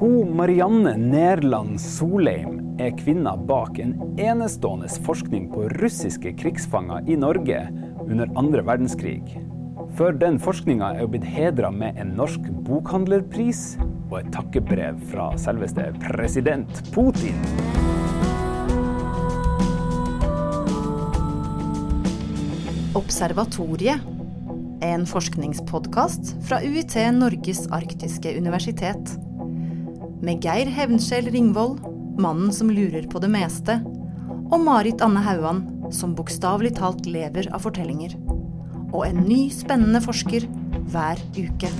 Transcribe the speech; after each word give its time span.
Hun 0.00 0.30
Marianne 0.32 0.94
Nerland 0.96 1.76
Solheim 1.76 2.78
er 2.80 2.94
kvinna 2.96 3.34
bak 3.36 3.76
en 3.84 3.90
enestående 4.16 4.88
forskning 5.04 5.50
på 5.52 5.66
russiske 5.74 6.32
krigsfanger 6.40 7.04
i 7.04 7.18
Norge 7.20 7.58
under 8.06 8.32
andre 8.40 8.64
verdenskrig. 8.64 9.34
For 10.00 10.16
den 10.16 10.40
forskninga 10.40 10.94
er 10.94 11.04
hun 11.04 11.12
blitt 11.12 11.28
hedra 11.28 11.68
med 11.68 12.00
en 12.00 12.14
norsk 12.16 12.48
bokhandlerpris 12.64 13.76
og 14.08 14.16
et 14.22 14.32
takkebrev 14.32 15.04
fra 15.12 15.28
selveste 15.36 15.90
president 16.00 16.80
Putin. 16.96 17.36
Observatoriet. 22.96 24.00
En 24.80 25.04
forskningspodkast 25.04 26.38
fra 26.48 26.64
UiT 26.64 27.02
Norges 27.20 27.66
arktiske 27.68 28.32
universitet. 28.40 29.20
Med 30.20 30.44
Geir 30.44 30.68
Hevnskjell 30.68 31.30
Ringvold, 31.32 31.78
mannen 32.20 32.52
som 32.52 32.68
lurer 32.68 33.06
på 33.08 33.22
det 33.24 33.30
meste, 33.32 33.78
og 34.52 34.58
Marit 34.60 35.00
Anne 35.00 35.22
Hauan, 35.24 35.62
som 35.96 36.12
bokstavelig 36.12 36.74
talt 36.76 37.06
lever 37.08 37.48
av 37.56 37.64
fortellinger. 37.64 38.18
Og 38.92 39.06
en 39.06 39.22
ny, 39.24 39.46
spennende 39.48 40.02
forsker 40.04 40.44
hver 40.92 41.22
uke. 41.38 41.70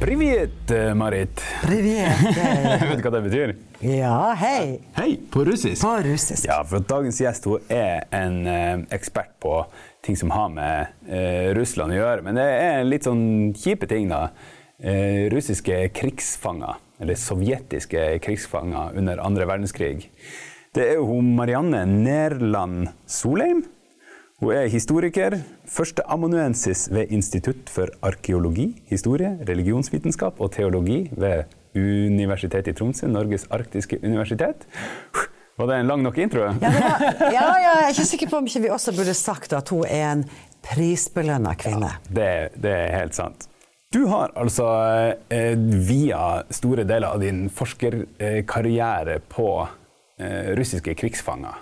Privet, 0.00 0.74
Marit. 0.98 1.44
Privet. 1.62 2.26
Vet 2.90 2.98
du 2.98 3.06
hva 3.06 3.14
det 3.14 3.22
betyr? 3.28 3.54
Ja, 3.86 4.32
hei. 4.34 4.80
Hei, 4.98 5.12
på 5.30 5.44
russisk. 5.46 5.78
På 5.84 5.94
russisk. 6.02 6.48
Ja, 6.50 6.58
for 6.66 6.82
dagens 6.82 7.22
gjest 7.22 7.46
hun 7.46 7.70
er 7.70 8.08
en 8.18 8.42
eh, 8.50 8.82
ekspert 8.98 9.36
på 9.38 9.60
ting 10.04 10.16
som 10.16 10.32
har 10.34 10.48
med 10.52 10.94
eh, 11.08 11.50
Russland 11.56 11.94
å 11.94 11.98
gjøre. 11.98 12.24
Men 12.26 12.38
det 12.40 12.46
er 12.46 12.86
litt 12.88 13.08
sånn 13.08 13.52
kjipe 13.56 13.88
ting, 13.90 14.08
da. 14.12 14.30
Eh, 14.80 15.28
russiske 15.32 15.82
krigsfanger, 15.96 16.78
eller 17.02 17.18
sovjetiske 17.20 18.06
krigsfanger 18.24 18.96
under 18.96 19.20
andre 19.24 19.48
verdenskrig. 19.48 20.08
Det 20.72 20.86
er 20.86 21.00
jo 21.00 21.18
Marianne 21.24 21.82
Nerland 21.88 22.88
Solheim. 23.10 23.64
Hun 24.40 24.54
er 24.56 24.70
historiker, 24.72 25.34
førsteamanuensis 25.68 26.86
ved 26.88 27.10
Institutt 27.12 27.68
for 27.68 27.92
arkeologi, 28.06 28.70
historie, 28.88 29.34
religionsvitenskap 29.44 30.40
og 30.40 30.54
teologi 30.54 31.02
ved 31.12 31.50
Universitetet 31.76 32.72
i 32.72 32.78
Tromsø, 32.78 33.10
Norges 33.10 33.44
arktiske 33.52 33.98
universitet. 34.00 34.64
Var 35.60 35.66
det 35.66 35.74
en 35.76 35.86
lang 35.86 36.02
nok 36.02 36.18
intro? 36.18 36.46
Ja, 36.62 36.70
var, 36.72 37.02
ja, 37.20 37.48
ja, 37.60 37.72
jeg 37.76 37.84
er 37.84 37.90
ikke 37.92 38.04
sikker 38.08 38.30
på 38.30 38.38
om 38.40 38.46
ikke 38.48 38.62
vi 38.64 38.70
også 38.72 38.94
burde 38.96 39.12
sagt 39.18 39.52
at 39.52 39.68
hun 39.68 39.82
er 39.84 40.06
en 40.14 40.22
prisbelønna 40.64 41.52
kvinne. 41.60 41.90
Det, 42.08 42.30
det 42.56 42.72
er 42.86 42.94
helt 42.94 43.18
sant. 43.18 43.44
Du 43.92 44.06
har 44.08 44.32
altså 44.40 44.70
eh, 45.28 45.52
via 45.84 46.46
store 46.54 46.86
deler 46.88 47.10
av 47.10 47.20
din 47.20 47.48
forskerkarriere 47.52 49.18
på 49.28 49.48
eh, 49.60 50.54
russiske 50.56 50.94
krigsfanger. 50.96 51.58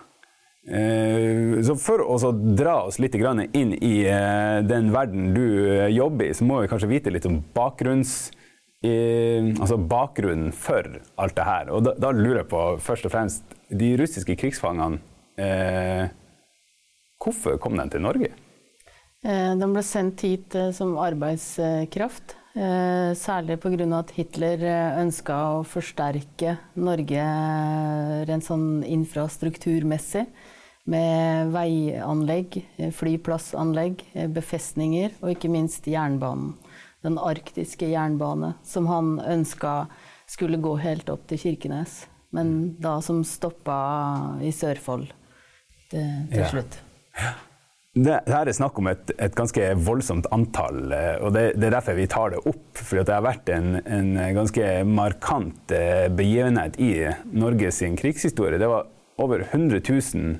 Eh, 0.68 1.58
så 1.66 1.74
for 1.80 2.04
å 2.04 2.32
dra 2.54 2.82
oss 2.84 3.00
litt 3.02 3.18
inn 3.18 3.74
i 3.80 3.94
eh, 4.06 4.58
den 4.62 4.92
verden 4.94 5.32
du 5.34 5.46
eh, 5.72 5.88
jobber 5.90 6.28
i, 6.28 6.34
så 6.36 6.46
må 6.46 6.60
vi 6.62 6.70
kanskje 6.70 6.94
vite 6.94 7.10
litt 7.10 7.26
om 7.26 7.40
bakgrunns, 7.56 8.28
altså 8.84 9.78
bakgrunnen 9.90 10.52
for 10.54 10.86
alt 11.18 11.36
det 11.36 11.46
her. 11.46 11.70
Og 11.74 11.84
da, 11.86 11.94
da, 11.98 12.12
lurer 12.14 12.44
jeg 12.44 12.50
på 12.52 12.64
først 12.82 13.08
og 13.08 13.14
fremst 13.14 13.56
de 13.70 13.92
russiske 13.98 14.36
krigsfangene. 14.38 15.00
Hvorfor 17.18 17.58
kom 17.58 17.78
de 17.78 17.88
til 17.90 18.04
Norge? 18.04 18.30
De 19.22 19.66
ble 19.66 19.82
sendt 19.82 20.22
hit 20.22 20.54
som 20.74 20.94
arbeidskraft. 21.02 22.36
Særlig 23.18 23.58
pga. 23.62 23.86
at 23.98 24.12
Hitler 24.16 24.62
ønska 24.98 25.34
å 25.58 25.64
forsterke 25.66 26.56
Norge 26.74 27.26
rent 28.30 28.46
sånn 28.46 28.84
infrastrukturmessig 28.86 30.24
med 30.88 31.52
veianlegg, 31.52 32.62
flyplassanlegg, 32.96 34.02
befestninger 34.34 35.18
og 35.20 35.34
ikke 35.34 35.50
minst 35.52 35.86
jernbanen. 35.86 36.56
Den 37.04 37.18
arktiske 37.22 37.88
jernbane 37.92 38.54
som 38.66 38.88
han 38.90 39.18
ønska 39.20 39.86
skulle 40.28 40.60
gå 40.60 40.74
helt 40.82 41.08
opp 41.12 41.28
til 41.30 41.40
Kirkenes, 41.40 42.02
men 42.34 42.74
da 42.82 42.98
som 43.04 43.22
stoppa 43.24 43.78
i 44.44 44.50
Sørfold 44.52 45.06
til, 45.92 46.08
ja. 46.34 46.48
slutt. 46.50 46.80
Det, 47.98 48.18
her 48.30 48.46
er 48.46 48.54
snakk 48.54 48.76
om 48.78 48.90
et, 48.90 49.10
et, 49.16 49.32
ganske 49.34 49.62
voldsomt 49.82 50.28
antall, 50.34 50.92
eh, 50.94 51.16
og 51.24 51.32
det, 51.34 51.44
det, 51.56 51.70
er 51.70 51.78
derfor 51.78 51.96
vi 51.98 52.06
tar 52.10 52.34
det 52.34 52.42
opp. 52.46 52.66
For 52.76 53.00
det 53.00 53.14
har 53.14 53.24
vært 53.24 53.48
en, 53.54 53.78
en 53.80 54.12
ganske 54.36 54.68
markant 54.86 55.74
eh, 55.74 56.06
begivenhet 56.12 56.78
i 56.82 56.92
Norges 57.32 57.80
krigshistorie. 57.98 58.60
Det 58.60 58.70
var 58.70 58.86
over 59.18 59.42
100 59.48 59.80
000 59.88 60.36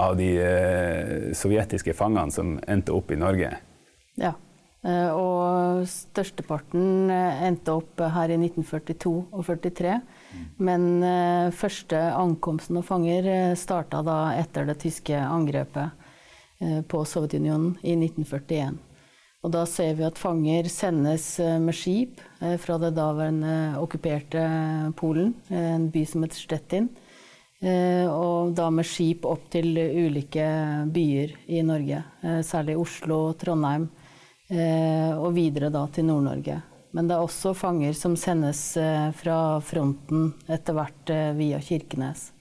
av 0.00 0.14
de 0.20 0.28
eh, 0.44 1.32
sovjetiske 1.36 1.96
fangene 1.96 2.30
som 2.34 2.54
endte 2.70 2.94
opp 2.94 3.10
i 3.10 3.18
Norge. 3.18 3.50
Ja, 4.20 4.36
og 5.12 5.82
størsteparten 5.90 7.10
eh, 7.12 7.42
endte 7.50 7.74
opp 7.76 8.00
her 8.00 8.32
i 8.32 8.38
1942 8.40 9.12
og 9.28 9.42
43. 9.44 9.98
Men 10.64 10.86
eh, 11.04 11.50
første 11.56 11.98
ankomsten 12.16 12.80
av 12.80 12.86
fanger 12.88 13.28
eh, 13.28 13.56
starta 13.60 14.00
da 14.06 14.20
etter 14.38 14.68
det 14.68 14.78
tyske 14.80 15.18
angrepet 15.20 15.90
eh, 16.62 16.80
på 16.80 17.02
Sovjetunionen 17.04 17.74
i 17.82 17.96
1941. 17.98 18.78
Og 19.44 19.52
da 19.52 19.66
ser 19.68 19.94
vi 19.96 20.04
at 20.04 20.20
fanger 20.20 20.66
sendes 20.68 21.38
med 21.40 21.72
skip 21.72 22.18
fra 22.60 22.74
det 22.76 22.90
daværende 22.92 23.78
okkuperte 23.80 24.42
Polen, 25.00 25.30
en 25.48 25.86
by 25.88 26.02
som 26.04 26.26
heter 26.26 26.42
Stettin, 26.42 26.90
Eh, 27.60 28.08
og 28.08 28.54
da 28.56 28.70
med 28.72 28.88
skip 28.88 29.26
opp 29.28 29.50
til 29.52 29.76
ulike 29.76 30.44
byer 30.88 31.34
i 31.52 31.60
Norge. 31.60 31.98
Eh, 32.24 32.40
særlig 32.46 32.78
Oslo, 32.80 33.34
Trondheim 33.36 33.84
eh, 33.84 33.99
og 34.50 35.28
videre 35.36 35.68
da 35.70 35.84
til 35.94 36.08
Nord-Norge. 36.08 36.56
Men 36.90 37.06
det 37.06 37.14
er 37.14 37.22
også 37.22 37.52
fanger 37.54 37.92
som 37.94 38.16
sendes 38.18 38.64
fra 39.20 39.36
fronten 39.62 40.32
etter 40.50 40.74
hvert 40.74 41.12
via 41.38 41.60
Kirkenes. 41.62 42.32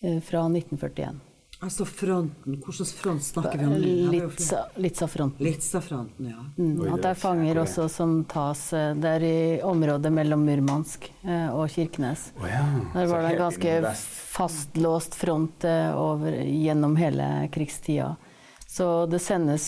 Fra 0.00 0.46
1941. 0.48 1.20
Altså 1.62 1.84
fronten, 1.86 2.56
Hvilken 2.58 2.86
front 2.86 3.22
snakker 3.22 3.58
vi 3.58 3.64
om? 3.64 4.30
Litsa-fronten. 4.82 5.44
Litsa-fronten, 5.46 6.32
ja. 6.32 6.40
Mm, 6.56 6.80
at 6.94 7.04
det 7.04 7.12
er 7.12 7.20
fanger 7.20 7.60
også 7.62 7.84
som 7.92 8.16
tas 8.26 8.64
Det 8.98 9.12
er 9.12 9.22
i 9.22 9.36
området 9.62 10.10
mellom 10.10 10.42
Murmansk 10.42 11.06
og 11.52 11.68
Kirkenes. 11.70 12.32
Oh, 12.40 12.48
ja. 12.50 12.64
Der 12.96 13.06
var 13.06 13.22
det 13.22 13.36
en 13.36 13.42
ganske 13.44 13.76
fastlåst 14.32 15.14
front 15.14 15.68
over, 15.94 16.34
gjennom 16.42 16.98
hele 16.98 17.30
krigstida. 17.54 18.16
Så 18.72 19.06
det 19.06 19.18
sendes 19.20 19.66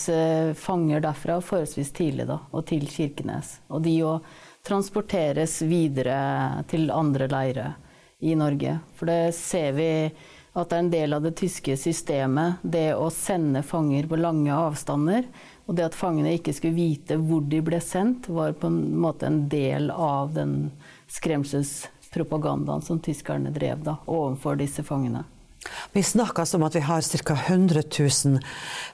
fanger 0.57 1.03
derfra 1.03 1.37
forholdsvis 1.37 1.91
tidlig, 1.93 2.25
da, 2.25 2.39
og 2.49 2.63
til 2.65 2.87
Kirkenes. 2.89 3.59
Og 3.69 3.83
de 3.85 3.99
òg 4.01 4.25
transporteres 4.65 5.59
videre 5.61 6.63
til 6.71 6.89
andre 6.89 7.27
leirer 7.29 7.75
i 8.25 8.33
Norge. 8.35 8.79
For 8.97 9.05
det 9.05 9.35
ser 9.37 9.75
vi 9.77 9.89
at 10.55 10.71
det 10.71 10.77
er 10.77 10.79
en 10.79 10.89
del 10.89 11.13
av 11.13 11.21
det 11.21 11.35
tyske 11.37 11.75
systemet, 11.77 12.63
det 12.63 12.95
å 12.95 13.11
sende 13.13 13.61
fanger 13.67 14.07
på 14.09 14.17
lange 14.17 14.55
avstander. 14.55 15.27
Og 15.67 15.77
det 15.77 15.85
at 15.89 15.97
fangene 15.99 16.33
ikke 16.37 16.55
skulle 16.55 16.77
vite 16.77 17.19
hvor 17.19 17.43
de 17.45 17.61
ble 17.65 17.81
sendt, 17.83 18.31
var 18.31 18.55
på 18.57 18.71
en 18.71 18.95
måte 19.05 19.29
en 19.29 19.43
del 19.51 19.91
av 19.91 20.33
den 20.33 20.71
skremselspropagandaen 21.11 22.81
som 22.81 23.03
tyskerne 23.03 23.53
drev 23.53 23.85
da, 23.85 23.99
overfor 24.07 24.57
disse 24.57 24.81
fangene. 24.87 25.27
Vi 25.93 26.03
snakker 26.03 26.55
om 26.55 26.63
at 26.67 26.75
vi 26.75 26.83
har 26.85 27.01
ca. 27.01 27.33
100 27.47 27.83
000 27.99 28.39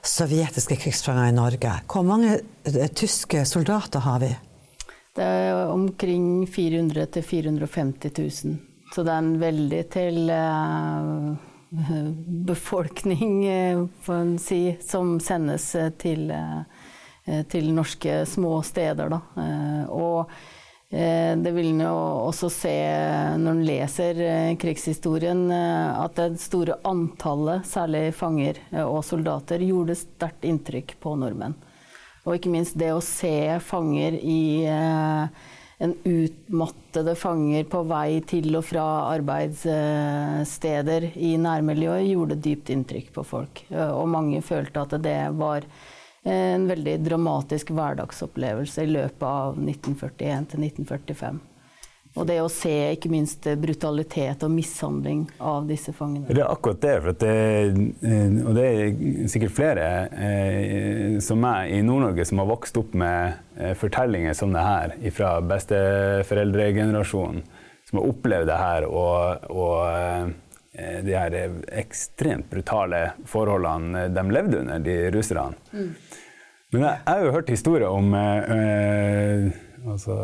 sovjetiske 0.02 0.76
krigsfanger 0.76 1.28
i 1.28 1.36
Norge. 1.36 1.76
Hvor 1.86 2.06
mange 2.06 2.40
eh, 2.64 2.88
tyske 2.88 3.44
soldater 3.46 4.04
har 4.06 4.20
vi? 4.22 4.32
Det 5.12 5.24
er 5.24 5.66
omkring 5.68 6.46
400 6.46 7.06
000-450 7.06 8.44
000. 8.46 8.60
Så 8.94 9.02
det 9.02 9.12
er 9.12 9.24
en 9.24 9.34
veldig 9.40 9.82
til 9.92 10.30
uh, 10.32 11.32
befolkning, 12.26 13.46
eh, 13.46 13.86
får 14.00 14.14
en 14.14 14.38
si, 14.38 14.76
som 14.80 15.20
sendes 15.20 15.74
eh, 15.74 15.90
til, 15.90 16.30
eh, 16.30 17.42
til 17.48 17.72
norske 17.72 18.26
små 18.26 18.62
steder. 18.62 19.08
Da. 19.08 19.20
Og 19.88 20.30
det 20.92 21.52
vil 21.56 21.70
en 21.70 21.80
jo 21.86 21.92
også 22.28 22.50
se 22.52 22.74
når 23.40 23.50
en 23.54 23.64
leser 23.64 24.18
krigshistorien, 24.60 25.46
at 25.48 26.18
det 26.18 26.40
store 26.42 26.76
antallet, 26.84 27.64
særlig 27.64 28.12
fanger 28.12 28.60
og 28.84 29.00
soldater, 29.08 29.64
gjorde 29.64 29.96
sterkt 29.96 30.44
inntrykk 30.44 30.92
på 31.00 31.14
nordmenn. 31.16 31.56
Og 32.26 32.36
ikke 32.36 32.52
minst 32.52 32.76
det 32.78 32.92
å 32.92 33.00
se 33.00 33.58
fanger 33.64 34.20
i 34.20 34.68
en 35.82 35.94
utmattede 36.06 37.16
fanger 37.18 37.64
på 37.72 37.80
vei 37.90 38.20
til 38.28 38.54
og 38.54 38.62
fra 38.68 38.84
arbeidssteder 39.16 41.08
i 41.18 41.32
nærmiljøet 41.42 42.06
gjorde 42.06 42.38
dypt 42.44 42.70
inntrykk 42.70 43.08
på 43.16 43.24
folk. 43.26 43.64
Og 43.72 44.06
mange 44.12 44.42
følte 44.46 44.84
at 44.84 44.94
det 45.02 45.18
var 45.40 45.66
en 46.24 46.68
veldig 46.68 46.98
dramatisk 47.02 47.72
hverdagsopplevelse 47.74 48.84
i 48.84 48.92
løpet 48.92 49.24
av 49.26 49.56
1941 49.58 50.52
til 50.52 50.68
1945. 50.68 51.40
Og 52.12 52.26
det 52.28 52.42
å 52.44 52.48
se 52.52 52.92
ikke 52.92 53.08
minst 53.08 53.46
brutalitet 53.56 54.42
og 54.44 54.50
mishandling 54.52 55.22
av 55.40 55.64
disse 55.68 55.94
fangene. 55.96 56.26
Det 56.28 56.42
er 56.42 56.50
akkurat 56.52 56.82
det. 56.82 57.00
For 57.00 57.12
det, 57.22 57.36
og 58.44 58.52
det 58.58 58.64
er 58.68 58.92
sikkert 59.32 59.54
flere 59.56 59.86
eh, 60.12 61.16
som 61.24 61.40
meg 61.40 61.72
i 61.72 61.80
Nord-Norge 61.86 62.26
som 62.28 62.38
har 62.42 62.50
vokst 62.52 62.76
opp 62.82 62.92
med 63.00 63.32
eh, 63.56 63.72
fortellinger 63.80 64.36
som 64.36 64.52
det 64.52 64.66
her 64.66 64.92
fra 65.16 65.30
besteforeldregenerasjonen. 65.54 67.40
Som 67.88 67.98
har 67.98 68.08
opplevd 68.12 68.48
det 68.48 68.60
her 68.60 68.82
og, 68.90 69.48
og 69.48 69.88
eh, 69.88 70.26
de 70.72 71.12
her 71.12 71.34
ekstremt 71.76 72.46
brutale 72.48 73.02
forholdene 73.28 74.06
de 74.08 74.22
levde 74.32 74.62
under, 74.62 74.78
de 74.80 74.94
russerne. 75.12 75.58
Mm. 75.72 75.90
Men 76.72 76.86
jeg, 76.86 76.94
jeg, 76.94 77.12
har 77.12 77.26
jo 77.26 77.34
hørt 77.34 77.50
historier 77.52 77.92
om 77.92 78.14
eh, 78.16 78.54
eh 78.56 79.90
altså, 79.92 80.16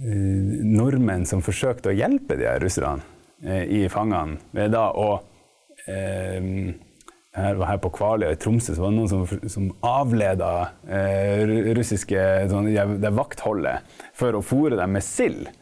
Eh, 0.00 0.64
nordmenn 0.64 1.26
som 1.28 1.42
forsøkte 1.44 1.90
å 1.90 1.92
hjelpe 1.92 2.38
de 2.40 2.46
her 2.48 2.62
russerne 2.64 3.04
eh, 3.44 3.66
i 3.68 3.80
fangene 3.92 4.38
ved 4.56 4.70
da 4.72 4.86
å 4.96 5.18
eh, 5.84 6.40
her, 7.36 7.60
her 7.60 7.80
på 7.84 7.90
Kvaløya 7.98 8.32
i 8.32 8.38
Tromsø 8.40 8.72
så 8.72 8.86
var 8.86 8.94
det 8.94 8.96
noen 8.96 9.10
som, 9.12 9.50
som 9.52 9.66
avleda 9.84 10.48
eh, 10.88 11.44
russiske 11.76 12.24
sånn, 12.48 12.70
det 12.72 13.12
vaktholdet 13.12 13.92
for 14.16 14.38
å 14.38 14.40
fòre 14.40 14.80
dem 14.80 14.96
med 14.96 15.04
sild. 15.04 15.52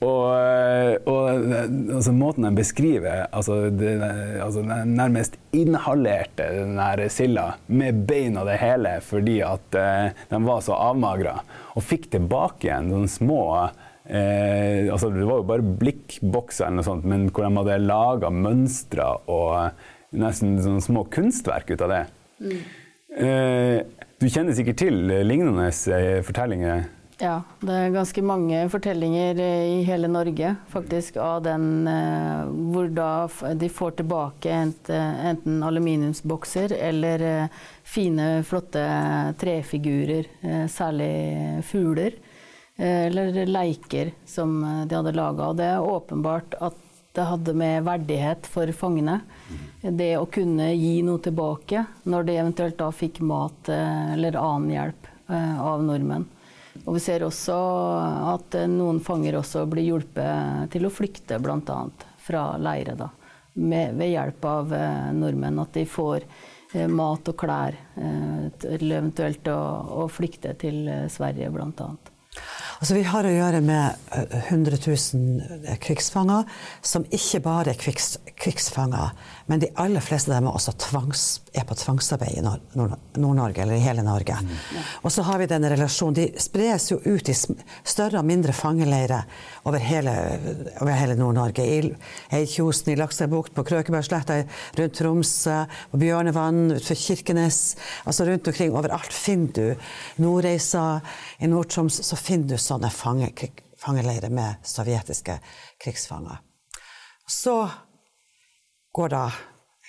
Og, 0.00 0.22
eh, 0.32 0.94
og 1.04 1.52
altså, 1.98 2.12
måten 2.16 2.46
de 2.46 2.50
beskriver 2.56 3.26
altså, 3.36 3.66
det, 3.68 3.98
altså, 4.40 4.62
nærmest 4.88 5.36
inhalerte 5.52 6.46
den 6.56 6.78
der 6.80 7.02
silda 7.12 7.50
med 7.68 8.06
bein 8.08 8.38
og 8.40 8.48
det 8.48 8.56
hele 8.62 8.94
fordi 9.04 9.40
at 9.44 9.76
eh, 9.76 10.16
de 10.30 10.40
var 10.46 10.64
så 10.64 10.78
avmagra. 10.88 11.36
Og 11.76 11.84
fikk 11.84 12.08
tilbake 12.14 12.70
igjen 12.70 12.88
noen 12.88 13.12
små 13.12 13.42
eh, 13.60 14.88
altså, 14.88 15.10
Det 15.12 15.26
var 15.28 15.42
jo 15.42 15.48
bare 15.52 15.74
blikkbokser 15.82 16.70
eller 16.70 16.80
noe 16.80 16.88
sånt, 16.88 17.04
men 17.04 17.28
hvor 17.28 17.44
de 17.44 17.60
hadde 17.60 17.80
laga 17.84 18.32
mønstre 18.32 19.10
og 19.28 20.16
nesten 20.16 20.56
sånne 20.64 20.84
små 20.84 21.04
kunstverk 21.12 21.74
ut 21.74 21.84
av 21.84 21.92
det. 21.92 22.04
Mm. 22.40 22.62
Eh, 23.20 24.06
du 24.20 24.26
kjenner 24.32 24.56
sikkert 24.56 24.80
til 24.80 24.96
lignende 25.28 25.68
eh, 25.68 26.22
fortellinger? 26.24 26.88
Ja, 27.20 27.42
det 27.60 27.74
er 27.76 27.90
ganske 27.92 28.22
mange 28.24 28.62
fortellinger 28.72 29.36
i 29.44 29.82
hele 29.84 30.08
Norge 30.08 30.54
faktisk 30.72 31.18
av 31.20 31.42
den 31.44 31.84
eh, 31.90 32.46
hvor 32.72 32.88
da 32.96 33.08
de 33.60 33.68
får 33.68 33.98
tilbake 33.98 34.54
enten 34.54 35.58
aluminiumsbokser 35.66 36.72
eller 36.78 37.24
eh, 37.28 37.58
fine, 37.84 38.30
flotte 38.48 38.86
trefigurer, 39.42 40.30
eh, 40.40 40.64
særlig 40.72 41.12
fugler. 41.68 42.16
Eller 42.80 43.44
leiker 43.44 44.14
som 44.24 44.54
de 44.88 44.96
hadde 44.96 45.12
laga. 45.12 45.50
Og 45.50 45.58
det 45.58 45.66
er 45.68 45.84
åpenbart 45.84 46.54
at 46.64 46.78
det 47.12 47.26
hadde 47.28 47.52
med 47.52 47.84
verdighet 47.84 48.48
for 48.48 48.72
fangene. 48.72 49.18
Det 49.84 50.14
å 50.16 50.24
kunne 50.32 50.70
gi 50.72 51.02
noe 51.04 51.20
tilbake 51.20 51.84
når 52.08 52.24
de 52.24 52.38
eventuelt 52.40 52.80
da 52.80 52.88
fikk 52.88 53.20
mat 53.20 53.68
eller 53.68 54.40
annen 54.40 54.72
hjelp 54.72 55.10
av 55.28 55.84
nordmenn. 55.84 56.24
Og 56.84 56.94
vi 56.96 57.02
ser 57.02 57.24
også 57.26 57.56
at 58.34 58.56
noen 58.70 59.00
fanger 59.04 59.40
også 59.40 59.64
blir 59.70 59.88
hjulpet 59.88 60.70
til 60.72 60.86
å 60.86 60.92
flykte, 60.92 61.40
bl.a. 61.42 61.80
fra 62.22 62.44
leire. 62.62 62.94
Da, 62.98 63.10
med, 63.52 63.96
ved 63.98 64.12
hjelp 64.12 64.44
av 64.44 64.74
eh, 64.74 65.10
nordmenn. 65.16 65.58
At 65.62 65.74
de 65.74 65.84
får 65.88 66.24
eh, 66.74 66.86
mat 66.86 67.28
og 67.32 67.36
klær, 67.40 67.76
eh, 67.96 68.46
eller 68.74 69.02
eventuelt 69.02 69.50
å, 69.52 69.60
å 70.04 70.08
flykte 70.12 70.54
til 70.60 70.86
eh, 70.88 71.06
Sverige, 71.12 71.50
bl.a. 71.54 71.90
Altså, 72.80 72.94
vi 72.96 73.02
har 73.04 73.26
å 73.28 73.32
gjøre 73.32 73.58
med 73.60 74.12
100 74.48 74.76
eh, 74.78 74.84
000 74.86 75.58
eh, 75.68 75.76
krigsfanger, 75.82 76.46
som 76.80 77.04
ikke 77.12 77.42
bare 77.44 77.74
er 77.74 77.80
krigs, 77.80 78.14
krigsfanger, 78.40 79.12
men 79.50 79.60
de 79.60 79.68
aller 79.82 80.04
fleste 80.04 80.32
av 80.32 80.38
dem 80.38 80.48
er 80.48 80.56
også 80.56 80.76
tvangs, 80.80 81.24
er 81.52 81.64
på 81.66 81.74
tvangsarbeid 81.74 82.38
i 82.38 82.42
Nord-Norge, 82.44 83.62
eller 83.62 83.74
i 83.74 83.82
hele 83.82 84.04
Norge. 84.06 84.36
Mm. 84.42 84.50
Og 85.02 85.12
så 85.12 85.24
har 85.26 85.40
vi 85.40 85.48
denne 85.50 85.70
relasjonen. 85.72 86.16
De 86.16 86.26
spres 86.40 86.90
jo 86.92 87.00
ut 87.04 87.30
i 87.30 87.34
større 87.34 88.20
og 88.20 88.28
mindre 88.28 88.54
fangeleirer 88.54 89.26
over 89.66 89.82
hele, 89.82 90.14
hele 90.80 91.16
Nord-Norge. 91.18 91.64
I 91.66 91.90
Eidkjosen, 92.38 92.92
i 92.92 92.98
Lakselvbukt, 93.00 93.54
på 93.56 93.64
Krøkebergsletta, 93.66 94.40
rundt 94.78 94.98
Tromsø, 95.00 95.56
på 95.90 96.02
Bjørnevann, 96.04 96.62
utenfor 96.76 97.00
Kirkenes. 97.02 97.60
Altså 98.04 98.28
rundt 98.28 98.52
omkring 98.52 98.76
overalt 98.76 99.14
finner 99.14 99.56
du 99.56 100.22
Nordreisa. 100.22 101.00
I 101.42 101.50
Nord-Troms 101.50 102.02
så 102.06 102.18
finner 102.20 102.54
du 102.54 102.62
sånne 102.62 102.92
fange, 102.94 103.32
fangeleirer 103.80 104.30
med 104.30 104.62
sovjetiske 104.66 105.40
krigsfanger. 105.82 106.38
Så 107.30 107.56
går 108.92 109.12
da 109.12 109.26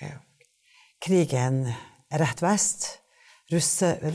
eh, 0.00 0.18
krigen 1.02 1.64
rett 2.10 2.42
vest. 2.42 2.98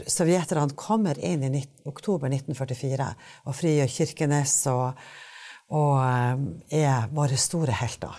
Sovjeterne 0.07 0.73
kommer 0.75 1.19
inn 1.19 1.43
i 1.43 1.49
19, 1.49 1.85
oktober 1.85 2.31
1944 2.31 3.09
og 3.45 3.55
frigjør 3.55 3.91
Kirkenes 3.93 4.55
og, 4.71 4.97
og 5.77 5.99
eh, 6.01 6.79
er 6.79 7.11
våre 7.13 7.37
store 7.37 7.75
helter. 7.77 8.15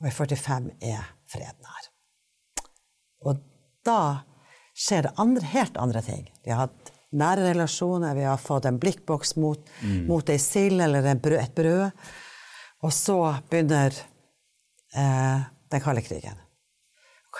Og 0.00 0.08
i 0.08 0.14
45 0.16 0.72
er 0.90 1.04
freden 1.30 1.70
her. 1.70 1.86
Og 3.28 3.44
da 3.86 4.00
skjer 4.74 5.06
det 5.06 5.14
andre, 5.20 5.44
helt 5.52 5.78
andre 5.78 6.02
ting. 6.02 6.26
Vi 6.42 6.50
har 6.50 6.64
hatt 6.64 6.92
nære 7.10 7.50
relasjoner, 7.52 8.16
vi 8.16 8.26
har 8.26 8.40
fått 8.40 8.66
en 8.66 8.80
blikkboks 8.80 9.36
mot, 9.38 9.70
mm. 9.84 10.04
mot 10.08 10.32
ei 10.32 10.38
sild 10.40 10.80
eller 10.82 11.14
brød, 11.20 11.38
et 11.38 11.54
brød. 11.54 12.06
Og 12.80 12.94
så 12.96 13.18
begynner 13.50 13.94
eh, 14.96 15.50
den 15.70 15.84
kalde 15.84 16.02
krigen. 16.06 16.38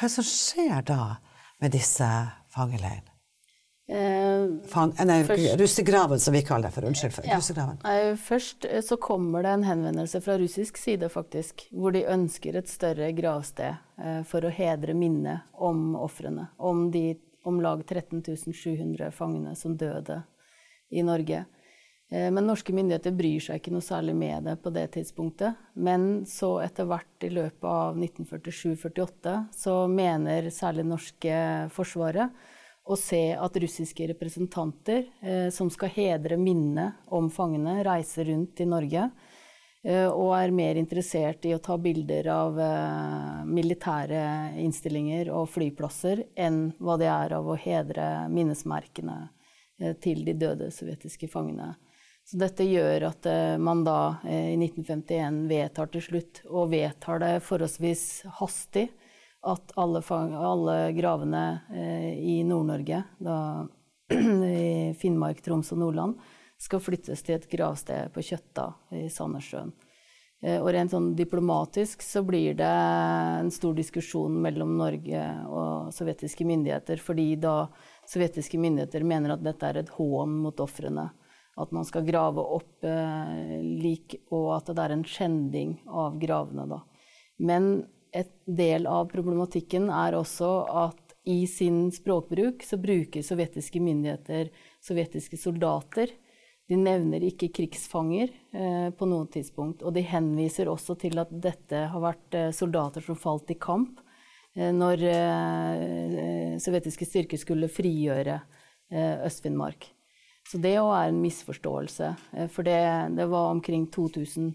Hva 0.00 0.06
er 0.06 0.08
det 0.08 0.17
som 0.17 0.25
skjer 0.25 0.85
da 0.88 1.02
med 1.61 1.75
disse 1.76 2.06
fangeleirene? 2.55 3.11
Eh, 3.91 4.69
Fang, 4.70 4.94
nei, 5.05 5.19
russegraven, 5.58 6.20
som 6.23 6.32
vi 6.32 6.41
kaller 6.47 6.70
det 6.70 6.75
for. 6.75 6.87
Unnskyld. 6.88 7.12
For, 7.12 7.26
ja. 7.26 7.67
Nei, 7.82 8.17
først 8.17 8.64
eh, 8.64 8.81
så 8.87 8.97
kommer 8.97 9.44
det 9.44 9.52
en 9.52 9.67
henvendelse 9.67 10.23
fra 10.25 10.38
russisk 10.41 10.81
side, 10.81 11.11
faktisk, 11.12 11.67
hvor 11.75 11.93
de 11.93 12.06
ønsker 12.08 12.56
et 12.56 12.70
større 12.70 13.11
gravsted 13.12 13.76
eh, 14.00 14.23
for 14.31 14.47
å 14.47 14.55
hedre 14.56 14.94
minnet 14.97 15.50
om 15.61 15.99
ofrene. 16.00 16.49
Om 16.56 16.87
de 16.94 17.19
om 17.44 17.61
lag 17.61 17.85
13 17.85 18.25
700 18.55 19.11
fangene 19.12 19.52
som 19.56 19.76
døde 19.76 20.23
i 20.88 21.04
Norge. 21.04 21.45
Eh, 22.11 22.29
men 22.35 22.47
norske 22.47 22.75
myndigheter 22.76 23.14
bryr 23.17 23.40
seg 23.45 23.61
ikke 23.61 23.73
noe 23.75 23.87
særlig 23.87 24.14
med 24.19 24.49
det 24.49 24.57
på 24.62 24.73
det 24.75 24.87
tidspunktet. 24.97 25.59
Men 25.75 26.26
så 26.29 26.57
etter 26.64 26.88
hvert 26.90 27.26
i 27.26 27.33
løpet 27.33 27.69
av 27.71 27.99
1947-48 27.99 29.37
så 29.57 29.76
mener 29.90 30.50
særlig 30.55 30.87
norske 30.90 31.43
forsvaret 31.75 32.49
å 32.90 32.97
se 32.99 33.25
at 33.38 33.59
russiske 33.62 34.09
representanter 34.14 35.05
eh, 35.23 35.50
som 35.55 35.71
skal 35.71 35.93
hedre 35.95 36.40
minnet 36.40 37.12
om 37.12 37.31
fangene, 37.31 37.83
reiser 37.87 38.33
rundt 38.33 38.64
i 38.64 38.71
Norge 38.71 39.11
Eh, 39.83 40.09
og 40.12 40.35
er 40.37 40.52
mer 40.52 40.76
interessert 40.76 41.47
i 41.49 41.55
å 41.57 41.62
ta 41.64 41.79
bilder 41.81 42.26
av 42.29 42.59
eh, 42.61 43.45
militære 43.49 44.25
innstillinger 44.61 45.31
og 45.33 45.49
flyplasser 45.55 46.26
enn 46.37 46.67
hva 46.76 46.99
det 47.00 47.09
er 47.09 47.33
av 47.38 47.49
å 47.49 47.57
hedre 47.57 48.26
minnesmerkene 48.29 49.17
eh, 49.81 49.95
til 50.05 50.21
de 50.26 50.35
døde 50.37 50.69
sovjetiske 50.75 51.31
fangene. 51.33 51.73
Så 52.27 52.39
dette 52.39 52.67
gjør 52.67 53.09
at 53.09 53.27
man 53.59 53.81
da 53.83 54.21
i 54.29 54.55
1951 54.55 55.39
vedtar 55.50 55.89
til 55.91 56.05
slutt, 56.05 56.43
og 56.47 56.71
vedtar 56.71 57.19
det 57.23 57.33
forholdsvis 57.43 58.05
hastig, 58.39 58.87
at 59.41 59.73
alle, 59.81 60.03
alle 60.39 60.77
gravene 60.95 61.45
i 62.21 62.37
Nord-Norge, 62.47 63.00
i 64.47 64.95
Finnmark, 65.00 65.43
Troms 65.43 65.73
og 65.75 65.83
Nordland, 65.83 66.21
skal 66.61 66.83
flyttes 66.83 67.23
til 67.25 67.39
et 67.39 67.49
gravsted 67.50 68.12
på 68.15 68.25
Kjøtta 68.31 68.67
i 69.00 69.07
Sandnessjøen. 69.12 69.73
Eh, 70.41 70.57
og 70.57 70.71
rent 70.73 70.93
sånn 70.93 71.12
diplomatisk 71.17 72.05
så 72.05 72.23
blir 72.25 72.57
det 72.57 72.69
en 72.69 73.50
stor 73.53 73.75
diskusjon 73.77 74.39
mellom 74.41 74.73
Norge 74.79 75.25
og 75.49 75.91
sovjetiske 75.97 76.47
myndigheter, 76.49 77.00
fordi 77.00 77.35
da 77.41 77.55
sovjetiske 78.09 78.61
myndigheter 78.61 79.05
mener 79.05 79.37
at 79.37 79.45
dette 79.45 79.69
er 79.69 79.83
et 79.83 79.93
hån 79.99 80.39
mot 80.45 80.65
ofrene. 80.65 81.11
At 81.61 81.75
man 81.76 81.87
skal 81.88 82.07
grave 82.09 82.43
opp 82.57 82.87
eh, 82.87 83.59
lik, 83.61 84.17
og 84.33 84.55
at 84.57 84.73
det 84.73 84.85
er 84.85 84.97
en 84.97 85.07
skjending 85.07 85.76
av 85.87 86.19
gravene, 86.23 86.67
da. 86.71 86.81
Men 87.40 87.71
et 88.17 88.33
del 88.45 88.88
av 88.90 89.07
problematikken 89.12 89.88
er 89.95 90.17
også 90.19 90.50
at 90.87 91.14
i 91.31 91.45
sin 91.47 91.90
språkbruk 91.93 92.64
så 92.64 92.79
bruker 92.81 93.23
sovjetiske 93.23 93.81
myndigheter 93.85 94.49
sovjetiske 94.83 95.37
soldater 95.38 96.11
de 96.71 96.79
nevner 96.79 97.25
ikke 97.26 97.50
krigsfanger 97.55 98.31
eh, 98.55 98.90
på 98.95 99.09
noe 99.11 99.26
tidspunkt. 99.33 99.83
Og 99.83 99.95
de 99.97 100.05
henviser 100.07 100.71
også 100.71 100.95
til 101.02 101.19
at 101.19 101.33
dette 101.33 101.87
har 101.90 102.05
vært 102.05 102.37
eh, 102.38 102.52
soldater 102.55 103.02
som 103.02 103.19
falt 103.19 103.50
i 103.50 103.59
kamp 103.59 103.99
eh, 104.55 104.71
når 104.71 105.02
eh, 105.11 106.52
sovjetiske 106.62 107.09
styrker 107.09 107.43
skulle 107.43 107.71
frigjøre 107.73 108.38
eh, 108.38 109.17
Øst-Finnmark. 109.26 109.88
Så 110.50 110.59
det 110.59 110.80
òg 110.80 110.90
er 110.97 111.12
en 111.12 111.23
misforståelse. 111.23 112.11
Eh, 112.35 112.50
for 112.50 112.66
det, 112.66 112.80
det 113.14 113.26
var 113.30 113.52
omkring 113.54 113.87
2000 113.87 114.52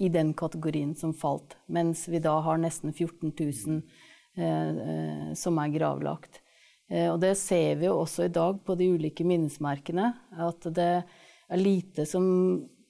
i 0.00 0.08
den 0.08 0.32
kategorien 0.32 0.94
som 0.96 1.12
falt, 1.12 1.58
mens 1.68 2.06
vi 2.08 2.22
da 2.24 2.38
har 2.40 2.56
nesten 2.56 2.94
14 2.94 3.34
000 3.36 3.82
eh, 4.40 5.34
som 5.36 5.58
er 5.60 5.74
gravlagt. 5.74 6.40
Eh, 6.88 7.10
og 7.12 7.20
det 7.20 7.34
ser 7.36 7.76
vi 7.76 7.90
jo 7.90 7.98
også 8.00 8.24
i 8.24 8.32
dag 8.32 8.62
på 8.64 8.78
de 8.80 8.88
ulike 8.96 9.26
minnesmerkene, 9.28 10.14
at 10.40 10.70
det 10.72 10.92
er 11.04 11.60
lite 11.60 12.08
som 12.08 12.24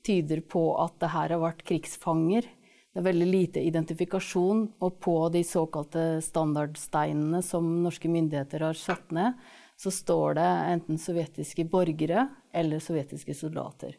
tyder 0.07 0.45
på 0.47 0.63
at 0.79 0.95
det 1.03 1.11
her 1.17 1.35
har 1.35 1.43
vært 1.43 1.67
krigsfanger. 1.67 2.47
Det 2.47 3.03
er 3.03 3.09
veldig 3.11 3.31
lite 3.33 3.63
identifikasjon, 3.67 4.63
og 4.79 5.01
på 5.03 5.17
de 5.35 5.43
såkalte 5.47 6.07
standardsteinene 6.23 7.43
som 7.43 7.67
norske 7.83 8.11
myndigheter 8.11 8.63
har 8.71 8.79
satt 8.79 9.11
ned, 9.15 9.35
så 9.79 9.93
står 9.95 10.39
det 10.39 10.47
enten 10.75 10.99
sovjetiske 10.99 11.65
borgere 11.71 12.27
eller 12.53 12.83
sovjetiske 12.83 13.35
soldater. 13.39 13.95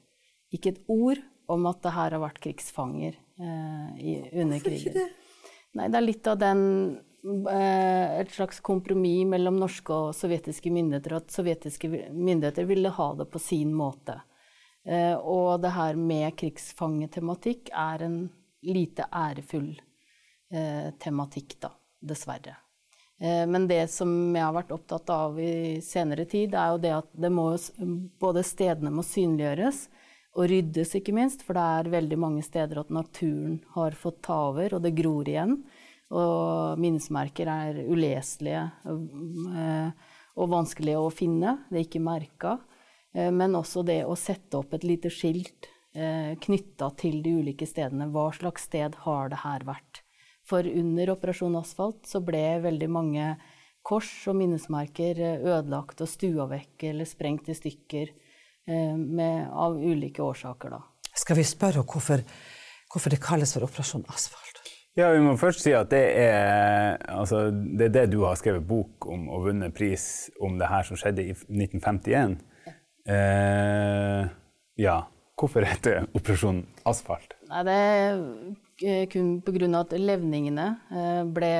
Ikke 0.52 0.74
et 0.74 0.82
ord 0.92 1.22
om 1.50 1.68
at 1.70 1.82
det 1.86 1.94
her 1.96 2.16
har 2.16 2.22
vært 2.22 2.42
krigsfanger 2.44 3.16
eh, 3.16 3.92
i, 4.04 4.16
under 4.42 4.60
krigen. 4.64 5.14
Nei, 5.78 5.88
det 5.88 6.00
er 6.00 6.06
litt 6.06 6.28
av 6.28 6.40
den 6.42 6.62
eh, 7.50 8.20
et 8.20 8.34
slags 8.34 8.60
kompromiss 8.66 9.28
mellom 9.30 9.60
norske 9.62 9.94
og 9.96 10.16
sovjetiske 10.18 10.74
myndigheter, 10.74 11.16
at 11.22 11.34
sovjetiske 11.34 11.92
myndigheter 12.12 12.68
ville 12.70 12.92
ha 12.94 13.12
det 13.22 13.30
på 13.32 13.42
sin 13.42 13.72
måte. 13.78 14.20
Eh, 14.86 15.16
og 15.16 15.62
det 15.64 15.76
her 15.76 16.00
med 16.00 16.36
krigsfangetematikk 16.40 17.72
er 17.72 18.08
en 18.08 18.24
lite 18.66 19.08
ærefull 19.16 19.78
eh, 20.52 20.90
tematikk, 21.00 21.60
da, 21.64 21.72
dessverre. 22.02 22.58
Eh, 23.20 23.48
men 23.48 23.68
det 23.68 23.88
som 23.92 24.10
jeg 24.36 24.46
har 24.46 24.56
vært 24.56 24.72
opptatt 24.72 25.10
av 25.12 25.40
i 25.42 25.80
senere 25.84 26.26
tid, 26.30 26.56
er 26.56 26.74
jo 26.74 26.84
det 26.84 26.94
at 27.02 27.10
det 27.12 27.32
må, 27.34 27.52
både 28.22 28.46
stedene 28.48 28.94
må 28.94 29.04
synliggjøres, 29.06 29.88
og 30.40 30.46
ryddes, 30.48 30.94
ikke 30.96 31.16
minst. 31.18 31.44
For 31.44 31.58
det 31.58 31.66
er 31.66 31.94
veldig 31.98 32.20
mange 32.22 32.44
steder 32.46 32.80
at 32.80 32.94
naturen 32.94 33.60
har 33.76 33.98
fått 33.98 34.22
ta 34.30 34.40
over, 34.52 34.78
og 34.78 34.86
det 34.86 34.96
gror 34.98 35.28
igjen. 35.28 35.58
Og 36.10 36.80
minnesmerker 36.82 37.50
er 37.52 37.82
uleselige 37.86 38.64
eh, 38.88 39.90
og 40.40 40.54
vanskelige 40.54 41.02
å 41.02 41.12
finne. 41.14 41.60
Det 41.70 41.82
er 41.82 41.88
ikke 41.90 42.06
merka. 42.06 42.56
Eh, 43.14 43.34
men 43.36 43.58
også 43.60 43.84
det 43.86 44.04
å 44.08 44.16
sette 44.18 44.62
opp 44.62 44.78
et 44.78 44.88
lite 44.88 45.12
skilt 45.14 45.74
knytta 45.90 46.92
til 47.02 47.16
de 47.26 47.32
ulike 47.42 47.66
stedene. 47.66 48.06
Hva 48.14 48.28
slags 48.38 48.68
sted 48.70 48.94
har 49.08 49.32
det 49.34 49.40
her 49.42 49.66
vært? 49.66 49.99
For 50.50 50.66
under 50.66 51.14
Operasjon 51.14 51.60
Asfalt 51.60 52.10
så 52.10 52.24
ble 52.26 52.60
veldig 52.64 52.90
mange 52.90 53.34
kors 53.86 54.10
og 54.28 54.40
minnesmerker 54.40 55.22
ødelagt 55.38 56.02
og 56.02 56.10
stua 56.10 56.50
vekk 56.50 56.90
eller 56.90 57.08
sprengt 57.10 57.52
i 57.54 57.58
stykker. 57.58 58.16
Eh, 58.70 58.98
med, 58.98 59.50
av 59.52 59.78
ulike 59.78 60.22
årsaker. 60.22 60.70
Da. 60.70 60.84
Skal 61.18 61.40
vi 61.40 61.46
spørre 61.48 61.82
hvorfor, 61.82 62.22
hvorfor 62.92 63.14
det 63.14 63.22
kalles 63.24 63.56
for 63.56 63.66
Operasjon 63.66 64.06
Asfalt? 64.14 64.60
Ja, 64.98 65.12
Vi 65.14 65.22
må 65.24 65.36
først 65.40 65.64
si 65.64 65.72
at 65.74 65.90
det 65.94 66.04
er, 66.20 66.98
altså, 67.08 67.48
det 67.50 67.88
er 67.88 67.94
det 67.96 68.06
du 68.12 68.20
har 68.26 68.38
skrevet 68.38 68.68
bok 68.68 69.08
om 69.10 69.30
og 69.32 69.48
vunnet 69.48 69.74
pris 69.74 70.30
om 70.44 70.60
det 70.60 70.68
her 70.70 70.86
som 70.86 71.00
skjedde 71.00 71.24
i 71.24 71.34
1951. 71.34 72.36
Ja. 72.68 72.76
Eh, 73.16 74.30
ja. 74.84 75.00
Hvorfor 75.40 75.64
heter 75.64 76.02
det 76.02 76.18
Operasjon 76.20 76.66
Asfalt? 76.90 77.38
Nei, 77.50 77.64
det 77.66 77.80
Eh, 77.80 78.18
kun 79.12 79.42
pga. 79.44 79.68
at 79.80 79.94
levningene 80.00 80.68
eh, 80.92 81.24
ble 81.28 81.52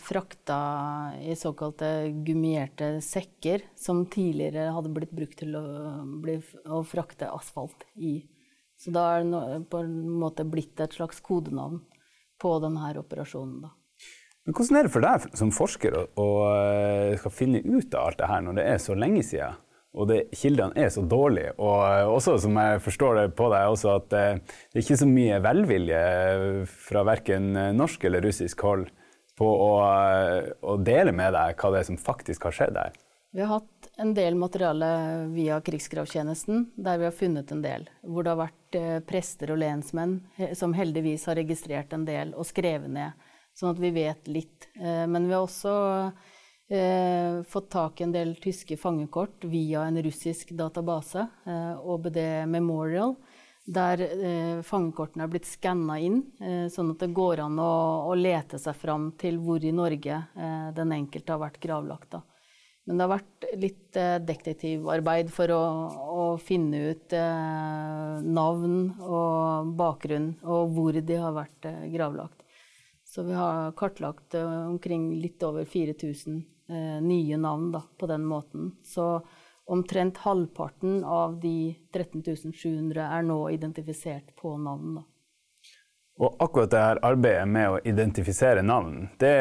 frakta 0.00 0.58
i 1.20 1.34
såkalte 1.36 2.12
gummierte 2.24 3.00
sekker, 3.04 3.66
som 3.76 4.06
tidligere 4.06 4.70
hadde 4.72 4.92
blitt 4.92 5.12
brukt 5.12 5.38
til 5.42 5.56
å, 5.58 5.64
bli, 6.22 6.38
å 6.64 6.82
frakte 6.84 7.28
asfalt 7.28 7.84
i. 7.96 8.22
Så 8.80 8.90
da 8.90 9.04
er 9.18 9.28
det 9.28 9.66
på 9.70 9.82
en 9.84 9.94
måte 10.18 10.44
blitt 10.48 10.80
et 10.80 10.96
slags 10.96 11.20
kodenavn 11.22 11.82
på 12.42 12.56
denne 12.64 12.94
operasjonen. 12.98 13.60
Da. 13.62 13.74
Men 14.42 14.56
hvordan 14.56 14.78
er 14.78 14.88
det 14.88 14.94
for 14.94 15.04
deg 15.04 15.28
som 15.38 15.52
forsker 15.54 15.94
å, 15.94 16.06
å 16.18 16.30
eh, 16.56 17.18
skal 17.20 17.34
finne 17.36 17.60
ut 17.62 17.94
av 17.94 18.08
alt 18.08 18.18
det 18.18 18.30
her 18.32 18.42
når 18.42 18.58
det 18.58 18.64
er 18.72 18.82
så 18.82 18.96
lenge 18.98 19.22
siden? 19.26 19.60
Og 19.92 20.08
det, 20.08 20.18
kildene 20.40 20.72
er 20.78 20.88
så 20.92 21.04
dårlige. 21.04 21.52
Og 21.60 21.76
eh, 21.84 22.08
også, 22.08 22.38
som 22.40 22.56
jeg 22.56 22.80
forstår 22.84 23.18
det 23.18 23.26
på 23.36 23.50
deg, 23.52 23.68
også 23.74 23.92
at 23.98 24.16
eh, 24.16 24.40
det 24.40 24.80
er 24.80 24.86
ikke 24.86 25.00
så 25.02 25.08
mye 25.08 25.40
velvilje 25.44 26.02
fra 26.88 27.04
verken 27.08 27.52
norsk 27.76 28.08
eller 28.08 28.24
russisk 28.24 28.64
hold 28.64 28.88
på 29.36 29.48
å, 29.48 29.70
å, 30.60 30.76
dele 30.84 31.12
med 31.16 31.32
deg 31.36 31.56
hva 31.56 31.72
det 31.72 31.82
er 31.82 31.88
som 31.88 32.00
faktisk 32.00 32.48
har 32.48 32.56
skjedd 32.56 32.78
her. 32.80 32.96
Vi 33.32 33.40
har 33.40 33.48
hatt 33.54 33.88
en 34.00 34.12
del 34.16 34.36
materiale 34.36 34.88
via 35.32 35.56
Krigsgravtjenesten, 35.64 36.66
der 36.76 37.00
vi 37.00 37.08
har 37.08 37.16
funnet 37.16 37.52
en 37.52 37.62
del. 37.64 37.86
Hvor 38.04 38.24
det 38.24 38.32
har 38.34 38.42
vært 38.42 38.80
eh, 38.80 38.98
prester 39.08 39.52
og 39.52 39.60
lensmenn 39.60 40.18
som 40.56 40.76
heldigvis 40.76 41.28
har 41.28 41.40
registrert 41.40 41.92
en 41.96 42.08
del 42.08 42.32
og 42.36 42.48
skrevet 42.48 42.92
ned, 42.92 43.28
sånn 43.56 43.74
at 43.74 43.80
vi 43.80 43.92
vet 43.92 44.28
litt. 44.32 44.70
Men 44.80 45.26
vi 45.28 45.36
har 45.36 45.44
også 45.44 45.72
eh, 46.72 47.42
fått 47.42 47.70
tak 47.70 48.00
i 48.00 48.04
en 48.04 48.12
del 48.12 48.34
tyske 48.40 48.76
fangekort 48.76 49.44
via 49.44 49.84
en 49.84 50.02
russisk 50.02 50.50
database, 50.56 51.26
eh, 51.46 51.86
OBD 51.86 52.18
Memorial, 52.46 53.16
der 53.64 54.00
eh, 54.02 54.62
fangekortene 54.66 55.26
er 55.26 55.30
blitt 55.30 55.46
skanna 55.46 55.98
inn, 56.02 56.22
eh, 56.40 56.66
sånn 56.72 56.94
at 56.94 57.04
det 57.04 57.12
går 57.14 57.44
an 57.44 57.60
å, 57.62 57.72
å, 58.10 58.14
lete 58.18 58.58
seg 58.58 58.74
fram 58.78 59.12
til 59.20 59.38
hvor 59.42 59.62
i 59.62 59.72
Norge 59.74 60.18
eh, 60.18 60.68
den 60.74 60.94
enkelte 60.96 61.36
har 61.36 61.42
vært 61.44 61.60
gravlagt. 61.62 62.10
Da. 62.16 62.22
Men 62.86 62.98
det 62.98 63.06
har 63.06 63.12
vært 63.12 63.46
litt 63.62 63.98
eh, 64.00 64.18
detektivarbeid 64.18 65.30
for 65.30 65.54
å, 65.54 65.62
å 65.92 66.24
finne 66.42 66.88
ut 66.90 67.14
navn 68.22 68.78
og 68.98 69.74
bakgrunn, 69.78 70.32
og 70.42 70.72
hvor 70.74 70.98
de 70.98 71.20
har 71.20 71.36
vært 71.36 71.68
gravlagt. 71.92 72.40
Så 73.06 73.22
vi 73.28 73.36
har 73.36 73.74
kartlagt 73.76 74.34
omkring 74.40 75.10
litt 75.20 75.42
over 75.44 75.66
4000 75.68 76.40
eh, 76.72 76.98
nye 77.04 77.36
navn 77.36 77.70
da, 77.76 77.84
på 78.00 78.08
den 78.10 78.24
måten. 78.26 78.72
Så 78.82 79.20
omtrent 79.64 80.24
halvparten 80.24 81.04
av 81.04 81.38
de 81.40 81.76
13 81.92 82.24
700 82.52 83.08
er 83.18 83.22
nå 83.28 83.38
identifisert 83.54 84.34
på 84.40 84.56
navn. 84.58 85.00
Da. 85.00 85.06
Og 86.20 86.36
akkurat 86.44 86.70
det 86.70 86.80
her 86.80 86.98
arbeidet 87.08 87.46
med 87.48 87.70
å 87.72 87.78
identifisere 87.88 88.60
navn, 88.62 89.08
det 89.18 89.32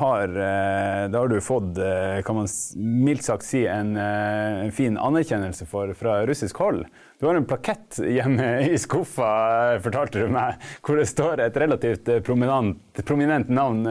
har, 0.00 0.24
eh, 0.24 1.02
det 1.12 1.18
har 1.18 1.28
du 1.28 1.36
fått, 1.44 1.76
eh, 1.76 2.22
kan 2.22 2.36
man 2.36 2.48
mildt 2.76 3.22
sagt 3.22 3.44
si, 3.44 3.66
en, 3.66 3.96
eh, 3.96 4.64
en, 4.64 4.70
fin 4.72 4.96
anerkjennelse 4.96 5.66
for 5.66 5.92
fra 5.92 6.26
russisk 6.26 6.56
hold. 6.56 6.86
Du 7.20 7.26
har 7.26 7.36
en 7.36 7.44
plakett 7.44 8.00
hjemme 8.00 8.72
i 8.72 8.78
skuffa, 8.78 9.78
fortalte 9.84 10.24
du 10.24 10.28
meg, 10.28 10.56
hvor 10.82 10.96
det 10.96 11.06
står 11.06 11.40
et 11.40 11.54
relativt 11.54 12.24
prominent, 12.24 12.80
prominent 13.04 13.48
navn 13.48 13.84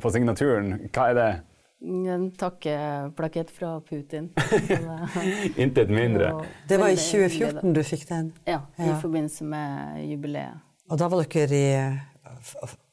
på 0.00 0.10
signaturen. 0.10 0.90
Hva 0.90 1.10
er 1.10 1.14
det? 1.14 1.30
En 1.80 2.28
takkeplakett 2.36 3.50
fra 3.50 3.80
Putin. 3.80 4.32
Intet 5.56 5.88
mindre. 5.88 6.44
Det 6.68 6.76
var 6.76 6.88
i 6.92 6.96
2014 6.96 7.72
du 7.72 7.84
fikk 7.84 8.08
den? 8.08 8.32
Ja, 8.44 8.60
i 8.76 8.88
ja. 8.90 9.00
forbindelse 9.00 9.44
med 9.48 10.04
jubileet. 10.10 10.54
Og 10.90 10.98
da 11.00 11.08
var 11.08 11.24
dere 11.24 11.56
i 11.56 11.98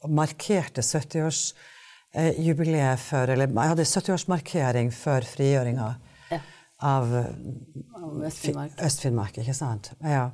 markerte 0.07 0.81
70-årsjubileet 0.81 2.99
for 3.01 3.29
Eller 3.33 3.47
jeg 3.51 3.69
hadde 3.73 3.83
70-årsmarkering 3.83 4.91
for 4.95 5.21
frigjøringa 5.35 5.89
ja. 6.31 6.39
av, 6.79 7.03
av 7.97 8.23
Øst-Finnmark. 8.29 8.71
Øst-Finnmark, 8.87 9.37
ikke 9.43 9.57
sant? 9.57 9.91
Ja. 9.99 10.31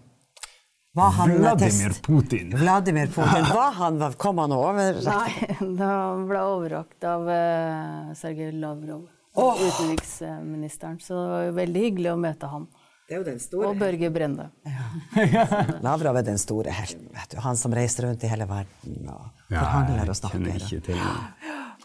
Vladimir 0.95 2.01
Putin. 2.01 2.57
Vladimir 2.57 3.07
Putin. 3.07 3.45
Var 3.53 3.71
han, 3.71 4.13
kom 4.13 4.37
han 4.37 4.51
over? 4.51 4.99
Nei, 5.05 5.31
han 5.79 6.27
ble 6.29 6.41
overrakt 6.45 7.03
av 7.09 7.25
uh, 7.25 8.13
Sergej 8.13 8.51
Lavrov, 8.51 9.07
oh. 9.33 9.57
utenriksministeren. 9.57 10.99
Så 11.01 11.17
det 11.17 11.31
var 11.31 11.57
veldig 11.57 11.85
hyggelig 11.87 12.11
å 12.13 12.19
møte 12.21 12.51
han. 12.51 12.69
Og 13.13 13.73
Børge 13.77 14.09
Brende. 14.13 14.47
Ja. 14.69 15.47
Lavrov 15.85 16.21
er 16.21 16.29
den 16.29 16.37
store 16.41 16.73
helten. 16.73 17.09
Han 17.41 17.57
som 17.57 17.73
reiser 17.73 18.07
rundt 18.07 18.23
i 18.23 18.29
hele 18.29 18.45
verden 18.49 19.09
og 19.09 19.27
forhandler 19.49 20.13
og 20.13 20.17
snakker. 20.17 20.45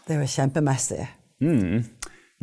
Det 0.05 0.15
er 0.15 0.21
jo 0.21 0.29
kjempemessig. 0.37 1.01
Mm. 1.41 1.81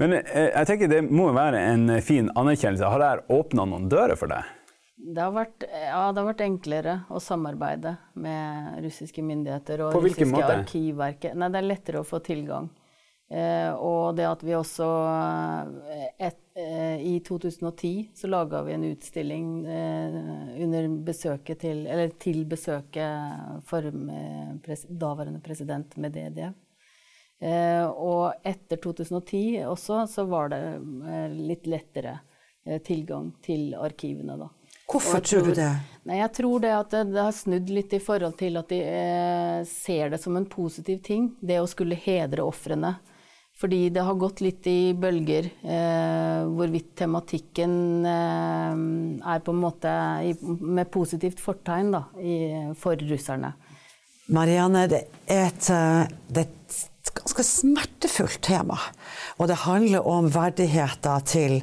Men 0.03 0.19
eh, 0.19 0.51
jeg 0.51 0.69
tenker 0.69 0.91
det 0.93 1.01
må 1.07 1.31
være 1.35 1.63
en 1.71 1.97
fin 2.05 2.29
anerkjennelse. 2.35 2.91
Har 2.91 3.03
dette 3.03 3.39
åpna 3.39 3.71
noen 3.71 3.89
dører 3.91 4.19
for 4.19 4.35
deg? 4.35 4.56
Det 4.97 5.21
har, 5.21 5.33
vært, 5.37 5.67
ja, 5.69 6.07
det 6.09 6.23
har 6.23 6.27
vært 6.31 6.43
enklere 6.47 6.93
å 7.13 7.21
samarbeide 7.21 7.93
med 8.17 8.81
russiske 8.81 9.21
myndigheter 9.21 9.83
og 9.85 9.99
russiske 9.99 10.29
måte? 10.31 10.55
arkivverket. 10.63 11.37
Nei, 11.37 11.51
det 11.53 11.61
er 11.61 11.69
lettere 11.69 12.01
å 12.01 12.07
få 12.09 12.23
tilgang. 12.25 12.71
Eh, 13.29 13.75
og 13.75 14.15
det 14.17 14.25
at 14.25 14.43
vi 14.47 14.55
også 14.55 14.87
eh, 15.11 16.03
et, 16.29 16.39
eh, 16.63 17.03
I 17.03 17.17
2010 17.27 18.13
så 18.15 18.31
laga 18.31 18.61
vi 18.63 18.77
en 18.77 18.85
utstilling 18.87 19.49
eh, 19.67 20.19
under 20.63 20.87
besøket 21.09 21.59
til 21.65 21.81
Eller 21.91 22.13
til 22.23 22.45
besøket 22.47 23.65
for 23.67 23.89
eh, 23.91 24.53
pres, 24.63 24.87
daværende 24.87 25.43
president 25.43 25.99
Medvedev. 25.99 26.55
Eh, 27.43 27.85
og 27.85 28.47
etter 28.47 28.79
2010 28.81 29.67
også 29.67 30.05
så 30.09 30.25
var 30.31 30.55
det 30.55 30.63
litt 31.35 31.67
lettere 31.69 32.21
tilgang 32.87 33.29
til 33.45 33.75
arkivene, 33.79 34.39
da. 34.39 34.49
Hvorfor 34.87 35.19
tror, 35.19 35.43
tror 35.43 35.49
du 35.51 35.59
det? 35.59 35.73
Nei, 36.07 36.21
jeg 36.21 36.31
tror 36.37 36.63
det 36.63 36.71
at 36.77 36.93
det, 36.95 37.03
det 37.11 37.25
har 37.27 37.35
snudd 37.35 37.71
litt 37.75 37.97
i 37.97 38.03
forhold 38.03 38.37
til 38.39 38.61
at 38.61 38.71
de 38.71 38.79
eh, 38.87 39.61
ser 39.67 40.13
det 40.15 40.21
som 40.23 40.39
en 40.39 40.47
positiv 40.47 41.01
ting, 41.03 41.33
det 41.43 41.59
å 41.59 41.67
skulle 41.71 41.99
hedre 41.99 42.47
ofrene. 42.47 42.95
Fordi 43.57 43.89
det 43.89 44.05
har 44.05 44.19
gått 44.21 44.43
litt 44.45 44.67
i 44.69 44.93
bølger 44.93 45.49
eh, 45.49 46.43
hvorvidt 46.45 46.93
tematikken 47.01 48.05
eh, 48.05 48.75
er 49.33 49.41
på 49.43 49.55
en 49.55 49.63
måte 49.63 49.93
i, 50.29 50.35
med 50.45 50.91
positivt 50.93 51.41
fortegn 51.41 51.95
da, 51.97 52.03
i, 52.21 52.37
for 52.77 53.01
russerne. 53.09 53.55
Marianne, 54.37 54.85
det 54.93 55.01
er, 55.25 55.49
et, 55.49 55.71
eh, 55.73 56.03
det 56.29 56.45
er 56.45 56.53
et 56.53 57.13
ganske 57.17 57.47
smertefullt 57.49 58.43
tema. 58.45 58.77
Og 59.41 59.49
det 59.49 59.63
handler 59.65 60.05
om 60.05 60.29
verdigheter 60.35 61.25
til 61.25 61.63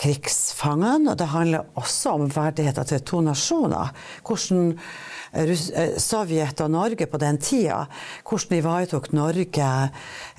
krigsfangene, 0.00 1.12
og 1.12 1.18
det 1.20 1.28
handler 1.32 1.66
også 1.80 2.14
om 2.16 2.28
verdigheter 2.32 2.86
til 2.88 3.02
to 3.06 3.20
nasjoner. 3.26 3.90
Hvordan 4.26 4.72
Russ 5.46 5.68
eh, 5.76 5.92
Sovjet 6.02 6.60
og 6.64 6.72
Norge 6.74 7.06
på 7.06 7.20
den 7.22 7.38
tida, 7.38 7.84
hvordan 8.26 8.56
ivaretok 8.58 9.10
Norge 9.14 9.68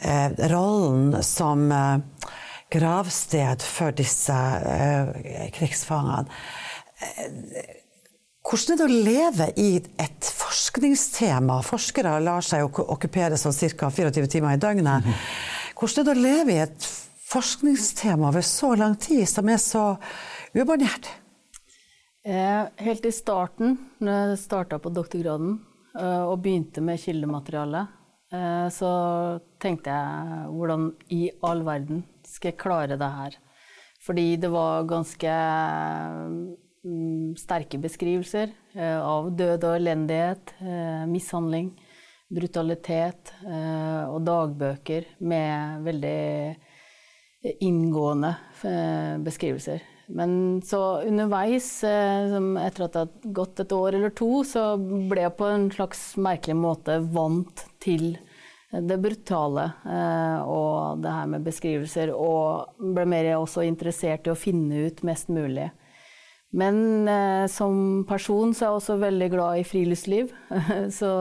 eh, 0.02 0.40
rollen 0.52 1.14
som 1.24 1.68
eh, 1.72 2.32
gravsted 2.72 3.64
for 3.64 3.92
disse 3.96 4.34
eh, 4.36 5.48
krigsfangene. 5.56 6.26
Eh, 7.04 7.78
hvordan 8.42 8.74
er 8.74 8.80
det 8.82 8.86
å 8.90 9.02
leve 9.06 9.48
i 9.62 9.70
et 10.02 10.28
forskningstema? 10.36 11.60
Forskere 11.64 12.16
lar 12.26 12.42
seg 12.44 12.66
ok- 12.66 12.88
okkupere 12.96 13.38
sånn 13.40 13.54
ca. 13.78 13.92
24 13.94 14.28
timer 14.34 14.58
i 14.58 14.62
døgnet. 14.64 15.06
Hvordan 15.78 16.02
er 16.02 16.08
det 16.10 16.16
å 16.18 16.24
leve 16.26 16.56
i 16.56 16.64
et 16.64 16.88
forskningstema 17.32 18.28
over 18.28 18.42
så 18.42 18.76
lang 18.76 18.96
tid, 18.96 19.28
som 19.30 19.50
er 19.50 19.60
så 19.62 19.86
ubarnert? 20.54 21.08
Eh, 22.26 22.64
helt 22.86 23.06
i 23.08 23.12
starten, 23.16 23.78
når 24.04 24.34
jeg 24.34 24.42
starta 24.44 24.78
på 24.82 24.92
doktorgraden 24.94 25.56
eh, 25.98 26.24
og 26.28 26.42
begynte 26.44 26.84
med 26.86 27.00
kildemateriale, 27.02 27.86
eh, 28.34 28.68
så 28.70 28.92
tenkte 29.64 29.96
jeg 29.96 30.50
hvordan 30.54 30.90
i 31.16 31.22
all 31.48 31.64
verden 31.66 32.04
skal 32.28 32.52
jeg 32.52 32.60
klare 32.62 33.00
det 33.00 33.10
her? 33.16 33.38
Fordi 34.02 34.28
det 34.42 34.50
var 34.52 34.90
ganske 34.90 35.34
mm, 36.84 37.38
sterke 37.38 37.78
beskrivelser 37.82 38.54
av 38.82 39.28
død 39.38 39.68
og 39.68 39.76
elendighet, 39.76 40.56
mishandling, 41.06 41.68
brutalitet 42.34 43.30
og 43.46 44.24
dagbøker 44.26 45.06
med 45.30 45.86
veldig 45.86 46.24
inngående 47.44 48.36
eh, 48.64 49.18
beskrivelser. 49.18 49.82
Men 50.08 50.62
så 50.66 51.02
underveis, 51.02 51.84
eh, 51.84 52.36
etter 52.66 52.86
at 52.86 52.94
det 52.94 53.04
hadde 53.06 53.34
gått 53.34 53.62
et 53.64 53.74
år 53.74 53.98
eller 53.98 54.14
to, 54.16 54.44
så 54.46 54.76
ble 54.78 55.24
jeg 55.26 55.38
på 55.40 55.48
en 55.50 55.70
slags 55.74 56.04
merkelig 56.22 56.58
måte 56.60 57.00
vant 57.14 57.66
til 57.82 58.14
det 58.72 58.98
brutale 59.04 59.66
eh, 59.84 60.42
og 60.48 61.02
det 61.04 61.12
her 61.12 61.30
med 61.32 61.46
beskrivelser, 61.48 62.14
og 62.16 62.76
ble 62.96 63.06
mer 63.10 63.34
også 63.38 63.66
interessert 63.68 64.28
i 64.28 64.34
å 64.34 64.40
finne 64.40 64.88
ut 64.88 65.02
mest 65.08 65.32
mulig. 65.32 65.72
Men 66.52 67.08
som 67.48 68.02
person 68.04 68.50
så 68.52 68.66
er 68.66 68.68
jeg 68.68 68.80
også 68.82 68.96
veldig 69.00 69.28
glad 69.32 69.62
i 69.62 69.64
friluftsliv. 69.64 70.34
så 71.00 71.12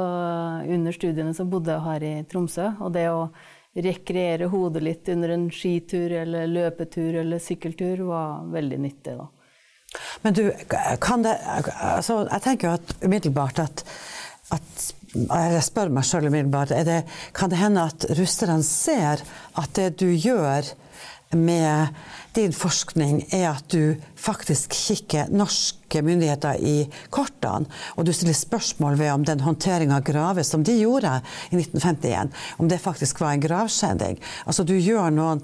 under 0.67 0.97
studiene 0.97 1.31
så 1.39 1.47
bodde 1.47 1.71
jeg 1.71 1.85
her 1.85 2.07
i 2.09 2.15
Tromsø, 2.27 2.73
og 2.83 2.91
det 2.97 3.05
å 3.15 3.29
rekreere 3.77 4.49
hodet 4.51 4.83
litt 4.83 5.09
under 5.13 5.35
en 5.35 5.51
skitur 5.55 6.11
eller 6.23 6.49
løpetur 6.51 7.21
eller 7.23 7.39
sykkeltur 7.43 8.03
var 8.09 8.47
veldig 8.51 8.79
nyttig. 8.83 9.17
da. 9.19 9.29
Men 10.23 10.35
du, 10.35 10.45
kan 11.03 11.23
det 11.23 11.37
altså, 11.43 12.23
Jeg 12.31 12.43
tenker 12.45 12.69
jo 12.69 12.75
at 12.79 12.93
umiddelbart 13.03 13.59
at, 13.59 13.85
at 14.55 14.85
Jeg 15.15 15.63
spør 15.67 15.91
meg 15.91 16.07
sjøl 16.07 16.29
umiddelbart 16.29 16.75
det, 16.87 17.01
Kan 17.35 17.51
det 17.51 17.59
hende 17.59 17.89
at 17.91 18.07
russerne 18.19 18.63
ser 18.67 19.25
at 19.59 19.75
det 19.75 19.97
du 19.99 20.07
gjør 20.13 20.71
med 21.37 21.87
din 22.35 22.53
forskning, 22.53 23.23
er 23.31 23.53
at 23.53 23.67
du 23.71 23.95
faktisk 24.19 24.75
kikker 24.75 25.31
norske 25.31 26.03
myndigheter 26.03 26.59
i 26.59 26.75
kortene, 27.15 27.71
og 27.95 28.07
du 28.07 28.13
stiller 28.15 28.35
spørsmål 28.35 28.99
ved 28.99 29.13
om 29.13 29.27
den 29.27 29.45
håndteringa 29.45 30.01
av 30.01 30.07
graver 30.07 30.47
som 30.47 30.65
de 30.67 30.75
gjorde 30.81 31.13
i 31.51 31.59
1951, 31.59 32.35
om 32.59 32.71
det 32.71 32.81
faktisk 32.83 33.23
var 33.23 33.35
en 33.35 33.45
gravskjending. 33.47 34.19
Altså 34.47 34.67
du 34.67 34.77
gjør 34.79 35.11
noe 35.15 35.39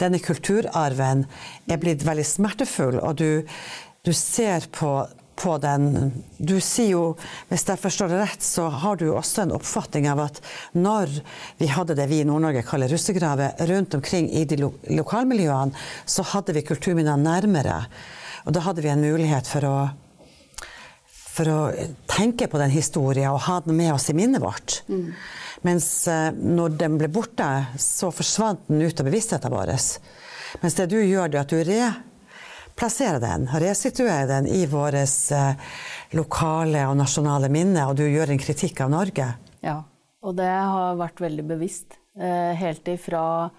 Denne 0.00 0.18
kulturarven 0.20 1.24
er 1.70 1.80
blitt 1.80 2.04
veldig 2.04 2.24
smertefull, 2.26 2.98
og 3.00 3.16
du, 3.20 3.42
du 4.04 4.12
ser 4.16 4.68
på 4.74 4.92
på 5.42 5.56
den 5.62 6.12
Du 6.38 6.56
sier 6.62 6.92
jo, 6.94 7.02
hvis 7.50 7.64
jeg 7.66 7.80
forstår 7.80 8.12
det 8.12 8.20
rett, 8.20 8.44
så 8.44 8.68
har 8.82 8.98
du 8.98 9.08
også 9.10 9.44
en 9.44 9.54
oppfatning 9.56 10.08
av 10.10 10.22
at 10.24 10.40
når 10.78 11.10
vi 11.58 11.70
hadde 11.70 11.96
det 11.98 12.06
vi 12.10 12.20
i 12.22 12.26
Nord-Norge 12.28 12.64
kaller 12.66 12.90
russegraver 12.92 13.58
rundt 13.70 13.96
omkring 13.98 14.30
i 14.30 14.44
de 14.48 14.60
lo 14.60 14.72
lokalmiljøene, 14.86 15.74
så 16.06 16.24
hadde 16.34 16.54
vi 16.56 16.64
kulturminnene 16.66 17.22
nærmere. 17.22 17.82
Og 18.46 18.54
da 18.54 18.62
hadde 18.66 18.84
vi 18.84 18.90
en 18.92 19.04
mulighet 19.04 19.50
for 19.50 19.68
å 19.68 19.76
for 21.32 21.48
å 21.48 21.60
tenke 22.10 22.44
på 22.50 22.60
den 22.60 22.72
historien 22.74 23.32
og 23.32 23.46
ha 23.46 23.54
den 23.64 23.78
med 23.78 23.94
oss 23.94 24.10
i 24.12 24.14
minnet 24.16 24.42
vårt. 24.42 24.82
Mm. 24.92 25.14
Mens 25.64 25.86
når 26.36 26.74
den 26.76 26.98
ble 27.00 27.08
borte, 27.12 27.46
så 27.80 28.10
forsvant 28.12 28.66
den 28.68 28.82
ut 28.84 29.00
av 29.00 29.08
bevisstheten 29.08 29.54
vår. 29.54 29.72
Mens 30.60 30.76
det 30.76 30.90
du 30.92 30.98
gjør, 31.00 31.30
er 31.30 31.40
at 31.40 31.54
du 31.54 31.62
replasserer 32.82 33.20
den, 33.20 33.46
resituere 33.46 34.26
den 34.26 34.46
i 34.46 34.66
vårt 34.66 34.94
lokale 36.10 36.80
og 36.90 36.96
nasjonale 36.98 37.46
minne, 37.48 37.84
og 37.86 37.94
du 37.94 38.02
gjør 38.02 38.32
en 38.34 38.40
kritikk 38.42 38.80
av 38.82 38.90
Norge. 38.90 39.26
Ja, 39.62 39.84
og 40.18 40.34
det 40.34 40.48
har 40.50 40.98
vært 40.98 41.22
veldig 41.22 41.44
bevisst. 41.46 41.94
Helt 42.18 42.88
ifra 42.90 43.50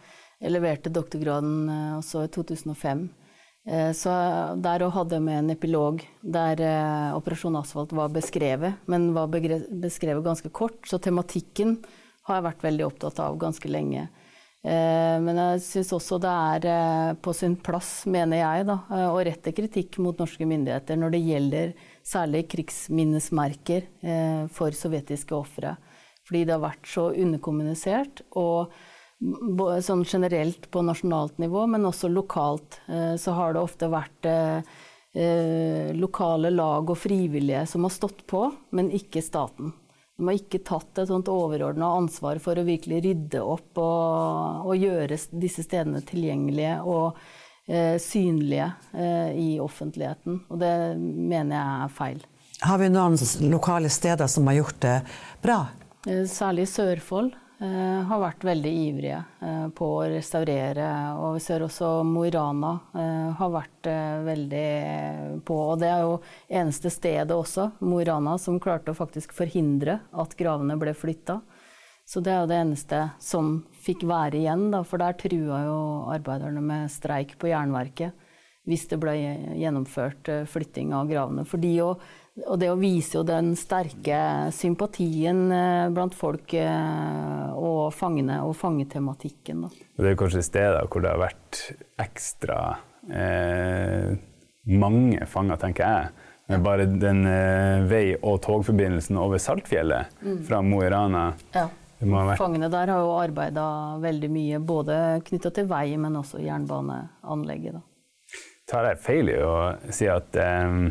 jeg 0.44 0.52
leverte 0.52 0.92
doktorgraden 0.92 1.72
også 2.02 2.26
i 2.26 2.32
2005. 2.36 3.06
Så 3.96 4.18
der 4.60 4.84
hadde 4.92 5.16
jeg 5.16 5.24
med 5.24 5.40
en 5.40 5.56
epilog 5.56 6.04
der 6.20 6.60
Operasjon 7.16 7.56
Asfalt 7.62 7.96
var 7.96 8.12
beskrevet, 8.12 8.76
men 8.92 9.14
var 9.16 9.32
beskrevet 9.32 10.26
ganske 10.26 10.52
kort. 10.52 10.84
Så 10.84 11.00
tematikken 11.00 11.78
har 12.28 12.42
jeg 12.42 12.48
vært 12.50 12.68
veldig 12.68 12.90
opptatt 12.92 13.24
av 13.24 13.40
ganske 13.40 13.72
lenge. 13.72 14.10
Men 14.64 15.40
jeg 15.42 15.60
syns 15.66 15.90
også 15.92 16.18
det 16.24 16.32
er 16.32 17.18
på 17.20 17.34
sin 17.36 17.58
plass, 17.60 18.06
mener 18.08 18.40
jeg, 18.40 18.68
da, 18.70 18.78
å 19.12 19.18
rette 19.28 19.52
kritikk 19.52 19.98
mot 20.00 20.16
norske 20.22 20.48
myndigheter 20.48 20.96
når 21.02 21.12
det 21.12 21.20
gjelder 21.26 21.74
særlig 22.08 22.46
krigsminnesmerker 22.54 23.90
for 24.56 24.72
sovjetiske 24.72 25.36
ofre. 25.36 25.76
Fordi 26.24 26.46
det 26.48 26.56
har 26.56 26.64
vært 26.64 26.88
så 26.88 27.10
underkommunisert. 27.12 28.24
og 28.40 28.72
sånn 29.84 30.04
generelt 30.08 30.72
på 30.72 30.82
nasjonalt 30.84 31.38
nivå, 31.40 31.68
men 31.68 31.86
også 31.88 32.10
lokalt, 32.12 32.80
så 33.20 33.36
har 33.38 33.54
det 33.54 33.62
ofte 33.64 33.92
vært 33.92 34.32
lokale 36.00 36.50
lag 36.50 36.90
og 36.90 36.98
frivillige 36.98 37.66
som 37.70 37.86
har 37.86 37.94
stått 37.94 38.26
på, 38.28 38.48
men 38.72 38.92
ikke 38.96 39.22
staten. 39.24 39.74
De 40.18 40.28
har 40.28 40.38
ikke 40.38 40.62
tatt 40.62 41.00
et 41.02 41.10
sånt 41.10 41.30
overordna 41.32 41.90
ansvar 41.98 42.38
for 42.42 42.60
å 42.60 42.66
virkelig 42.68 43.02
rydde 43.06 43.42
opp 43.42 43.80
og, 43.82 44.68
og 44.70 44.76
gjøre 44.78 45.18
disse 45.42 45.66
stedene 45.66 46.04
tilgjengelige 46.06 46.76
og 46.86 47.18
eh, 47.66 47.98
synlige 48.02 48.70
eh, 48.94 49.32
i 49.34 49.50
offentligheten. 49.62 50.44
Og 50.54 50.62
det 50.62 50.74
mener 51.00 51.58
jeg 51.58 51.88
er 51.88 51.96
feil. 51.98 52.22
Har 52.64 52.80
vi 52.80 52.92
noen 52.94 53.18
lokale 53.52 53.90
steder 53.92 54.30
som 54.30 54.46
har 54.48 54.62
gjort 54.62 54.82
det 54.86 54.98
bra? 55.44 55.64
Eh, 56.06 56.24
særlig 56.30 56.70
Sørfold 56.70 57.34
har 57.60 58.20
vært 58.20 58.44
veldig 58.44 58.72
ivrige 58.88 59.20
på 59.78 59.88
å 60.00 60.08
restaurere. 60.12 60.88
Og 61.22 61.38
vi 61.38 61.44
ser 61.46 61.64
også 61.64 61.92
Mo 62.08 62.26
i 62.28 62.32
Rana 62.34 62.74
har 63.38 63.54
vært 63.54 63.90
veldig 64.26 65.42
på. 65.48 65.60
Og 65.72 65.80
det 65.80 65.92
er 65.92 66.04
jo 66.04 66.18
eneste 66.50 66.92
stedet 66.92 67.32
også, 67.32 67.70
Mo 67.86 68.02
i 68.02 68.08
Rana, 68.10 68.36
som 68.42 68.60
klarte 68.60 68.92
å 68.92 68.98
faktisk 68.98 69.36
forhindre 69.38 70.00
at 70.12 70.36
gravene 70.40 70.76
ble 70.82 70.96
flytta. 70.98 71.40
Så 72.04 72.20
det 72.20 72.34
er 72.34 72.42
jo 72.44 72.50
det 72.52 72.60
eneste 72.66 73.00
som 73.24 73.54
fikk 73.86 74.04
være 74.10 74.42
igjen, 74.42 74.68
da, 74.74 74.82
for 74.84 75.00
der 75.00 75.16
trua 75.16 75.62
jo 75.64 75.80
arbeiderne 76.12 76.64
med 76.64 76.92
streik 76.92 77.38
på 77.40 77.54
Jernverket 77.54 78.20
hvis 78.68 78.86
det 78.88 79.00
ble 79.02 79.12
gjennomført 79.60 80.30
flytting 80.48 80.94
av 80.96 81.10
gravene. 81.10 81.44
For 81.48 81.60
de 81.60 81.74
jo 81.76 81.90
og 82.48 82.58
det 82.62 82.72
å 82.74 82.80
vise 82.80 83.20
jo 83.20 83.22
den 83.28 83.52
sterke 83.60 84.50
sympatien 84.56 85.46
blant 85.94 86.16
folk 86.18 86.56
og 86.58 87.94
fangene, 87.94 88.40
og 88.42 88.56
fangetematikken. 88.58 89.68
Da. 89.68 89.70
Det 90.02 90.14
er 90.14 90.18
kanskje 90.18 90.42
steder 90.48 90.90
hvor 90.90 91.06
det 91.06 91.12
har 91.14 91.22
vært 91.22 91.60
ekstra 92.02 92.58
eh, 93.12 94.16
mange 94.66 95.26
fanger, 95.30 95.60
tenker 95.62 95.84
jeg. 95.86 96.30
Men 96.52 96.64
bare 96.64 96.86
den 96.86 97.24
eh, 97.28 97.86
vei- 97.88 98.18
og 98.20 98.42
togforbindelsen 98.44 99.18
over 99.18 99.40
Saltfjellet 99.40 100.20
mm. 100.22 100.42
fra 100.48 100.60
Mo 100.66 100.82
i 100.84 100.90
Rana 100.92 101.30
ja. 101.54 101.70
Fangene 102.36 102.68
der 102.68 102.90
har 102.92 103.00
jo 103.00 103.14
arbeida 103.16 103.66
veldig 104.04 104.28
mye, 104.28 104.58
både 104.60 104.96
knytta 105.24 105.54
til 105.56 105.70
vei, 105.70 105.86
men 105.96 106.18
også 106.20 106.42
jernbaneanlegget. 106.44 107.78
Da. 107.78 108.42
Tar 108.68 108.90
jeg 108.90 109.00
feil 109.06 109.32
i 109.32 109.38
å 109.40 109.54
si 109.88 110.10
at 110.12 110.36
eh, 110.36 110.82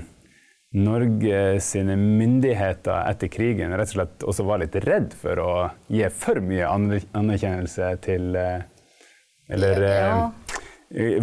Norge 0.73 1.61
sine 1.61 1.97
myndigheter 2.01 3.03
etter 3.11 3.29
krigen 3.29 3.75
rett 3.77 3.91
og 3.91 3.97
slett 3.99 4.25
også 4.25 4.45
var 4.49 4.63
litt 4.63 4.77
redd 4.87 5.13
for 5.13 5.41
å 5.43 5.51
gi 5.93 6.07
for 6.17 6.41
mye 6.41 6.65
anerkjennelse 7.13 7.91
til 8.07 8.37
eh, 8.41 8.63
Eller 9.53 9.83
eh, 9.85 9.99
Ja. 9.99 10.31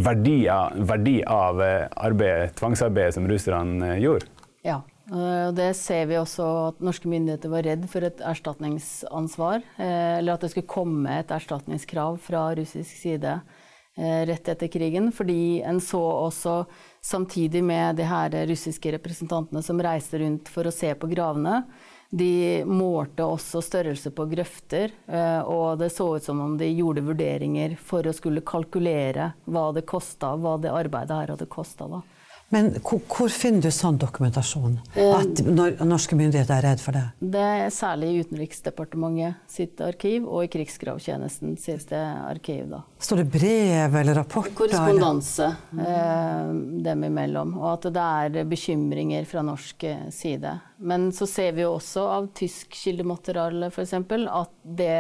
verdi, 0.06 0.38
av, 0.54 0.76
verdi 0.92 1.16
av 1.26 1.62
eh, 1.66 1.88
arbeid, 1.98 2.54
tvangsarbeidet 2.60 3.16
som 3.18 3.26
russerne 3.30 3.96
eh, 3.96 4.04
gjorde? 4.04 4.28
Ja, 4.66 4.82
eh, 5.10 5.48
og 5.48 5.56
det 5.58 5.72
ser 5.80 6.06
vi 6.12 6.20
også 6.20 6.46
at 6.68 6.84
norske 6.86 7.10
myndigheter 7.10 7.50
var 7.50 7.66
redd 7.66 7.88
for 7.90 8.06
et 8.06 8.22
erstatningsansvar. 8.22 9.64
eh, 9.80 10.20
Eller 10.20 10.34
at 10.38 10.46
det 10.46 10.52
skulle 10.54 10.70
komme 10.70 11.20
et 11.24 11.32
erstatningskrav 11.34 12.20
fra 12.22 12.52
russisk 12.60 13.02
side 13.02 13.34
eh, 13.40 13.59
rett 14.00 14.52
etter 14.54 14.72
krigen. 14.72 15.12
Fordi 15.12 15.62
en 15.62 15.82
så 15.84 16.02
også, 16.02 16.64
samtidig 17.02 17.64
med 17.64 18.00
de 18.00 18.08
her 18.10 18.34
russiske 18.50 18.96
representantene 18.98 19.64
som 19.66 19.82
reiste 19.84 20.22
rundt 20.24 20.52
for 20.52 20.68
å 20.70 20.74
se 20.74 20.94
på 20.96 21.12
gravene, 21.12 21.64
de 22.10 22.64
målte 22.66 23.22
også 23.22 23.62
størrelse 23.62 24.10
på 24.18 24.26
grøfter, 24.32 24.94
eh, 25.08 25.42
og 25.46 25.78
det 25.78 25.92
så 25.94 26.08
ut 26.16 26.26
som 26.26 26.40
om 26.42 26.56
de 26.58 26.72
gjorde 26.72 27.04
vurderinger 27.06 27.76
for 27.78 28.08
å 28.08 28.14
skulle 28.18 28.42
kalkulere 28.42 29.34
hva 29.46 29.68
det 29.76 29.86
kosta, 29.90 30.34
hva 30.34 30.56
det 30.58 30.74
arbeidet 30.74 31.20
her 31.20 31.36
hadde 31.36 31.50
kosta. 31.52 32.02
Men 32.50 32.72
hvor, 32.82 33.02
hvor 33.06 33.30
finner 33.30 33.62
du 33.62 33.70
sånn 33.74 34.00
dokumentasjon? 34.02 34.80
At 34.98 35.42
norske 35.86 36.18
myndigheter 36.18 36.56
er 36.58 36.66
redd 36.66 36.82
for 36.82 36.98
det? 36.98 37.04
Det 37.22 37.44
er 37.44 37.74
særlig 37.74 38.10
i 38.10 38.24
Utenriksdepartementet 38.26 39.38
sitt 39.50 39.82
arkiv 39.86 40.26
og 40.26 40.48
i 40.48 40.50
Krigsgravtjenesten 40.54 41.54
sitt 41.62 41.94
arkiv. 41.94 42.66
da. 42.72 42.82
Står 42.98 43.22
det 43.22 43.28
brev 43.36 44.00
eller 44.02 44.18
rapporter? 44.18 44.56
Korrespondanse 44.58 45.52
eh, 45.78 46.50
dem 46.90 47.06
imellom, 47.06 47.54
og 47.62 47.70
at 47.76 47.90
det 47.94 48.08
er 48.42 48.50
bekymringer 48.50 49.30
fra 49.30 49.46
norsk 49.46 49.86
eh, 49.86 50.10
side. 50.14 50.58
Men 50.80 51.10
så 51.14 51.28
ser 51.30 51.54
vi 51.54 51.66
jo 51.66 51.76
også 51.76 52.06
av 52.08 52.30
tysk 52.38 52.74
kildemateriale 52.82 53.70
f.eks. 53.70 53.94
at 54.00 54.54
det 54.64 55.00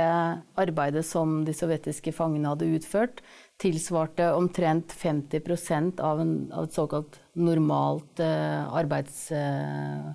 arbeidet 0.60 1.06
som 1.08 1.40
de 1.48 1.56
sovjetiske 1.56 2.14
fangene 2.14 2.52
hadde 2.52 2.70
utført, 2.78 3.24
tilsvarte 3.60 4.32
omtrent 4.34 4.92
50 4.96 6.00
av, 6.00 6.22
en, 6.24 6.34
av 6.56 6.70
et 6.70 6.74
såkalt 6.74 7.20
normalt 7.36 8.24
eh, 8.24 8.76
arbeids... 8.82 9.30
Eh, 9.32 10.12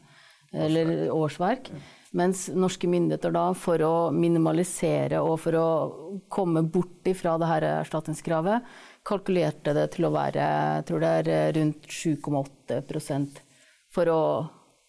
eller 0.55 1.11
årsverk. 1.11 1.71
Mens 2.15 2.47
norske 2.55 2.87
myndigheter 2.87 3.33
da, 3.35 3.49
for 3.59 3.83
å 3.83 3.95
minimalisere 4.15 5.19
og 5.19 5.41
for 5.43 5.59
å 5.59 5.69
komme 6.31 6.63
bort 6.63 7.09
ifra 7.11 7.35
det 7.43 7.49
her 7.51 7.67
erstatningskravet, 7.81 8.69
kalkulerte 9.05 9.75
det 9.75 9.89
til 9.97 10.07
å 10.07 10.13
være 10.15 10.45
jeg 10.45 10.87
tror 10.89 11.03
det 11.03 11.11
er 11.11 11.57
rundt 11.59 11.89
7,8% 11.91 13.43
for 13.95 14.11
å 14.11 14.23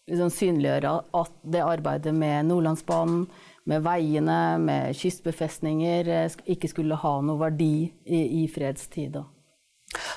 liksom 0.06 0.30
synliggjøre 0.34 0.94
at 1.18 1.36
det 1.50 1.65
arbeidet 1.65 2.13
med 2.13 2.52
Nordlandsbanen, 2.52 3.26
med 3.69 3.86
veiene, 3.86 4.39
med 4.62 4.97
kystbefestninger, 4.97 6.10
eh, 6.10 6.36
ikke 6.56 6.69
skulle 6.71 6.99
ha 7.01 7.15
noe 7.25 7.41
verdi 7.41 7.88
i, 8.06 8.21
i 8.43 8.45
fredstid. 8.51 9.17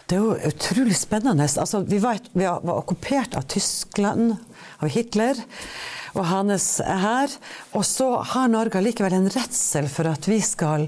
Det 0.09 0.17
er 0.17 0.25
jo 0.25 0.37
utrolig 0.49 0.97
spennende. 0.97 1.45
Altså, 1.45 1.83
vi, 1.85 2.01
var, 2.03 2.21
vi 2.33 2.47
var 2.49 2.77
okkupert 2.79 3.37
av 3.37 3.49
Tyskland, 3.53 4.37
av 4.83 4.93
Hitler 4.93 5.41
og 6.17 6.27
hans 6.29 6.67
hær. 6.83 7.33
Og 7.77 7.85
så 7.87 8.09
har 8.33 8.51
Norge 8.51 8.81
likevel 8.83 9.17
en 9.19 9.29
redsel 9.33 9.89
for 9.93 10.09
at 10.11 10.29
vi 10.29 10.39
skal 10.45 10.87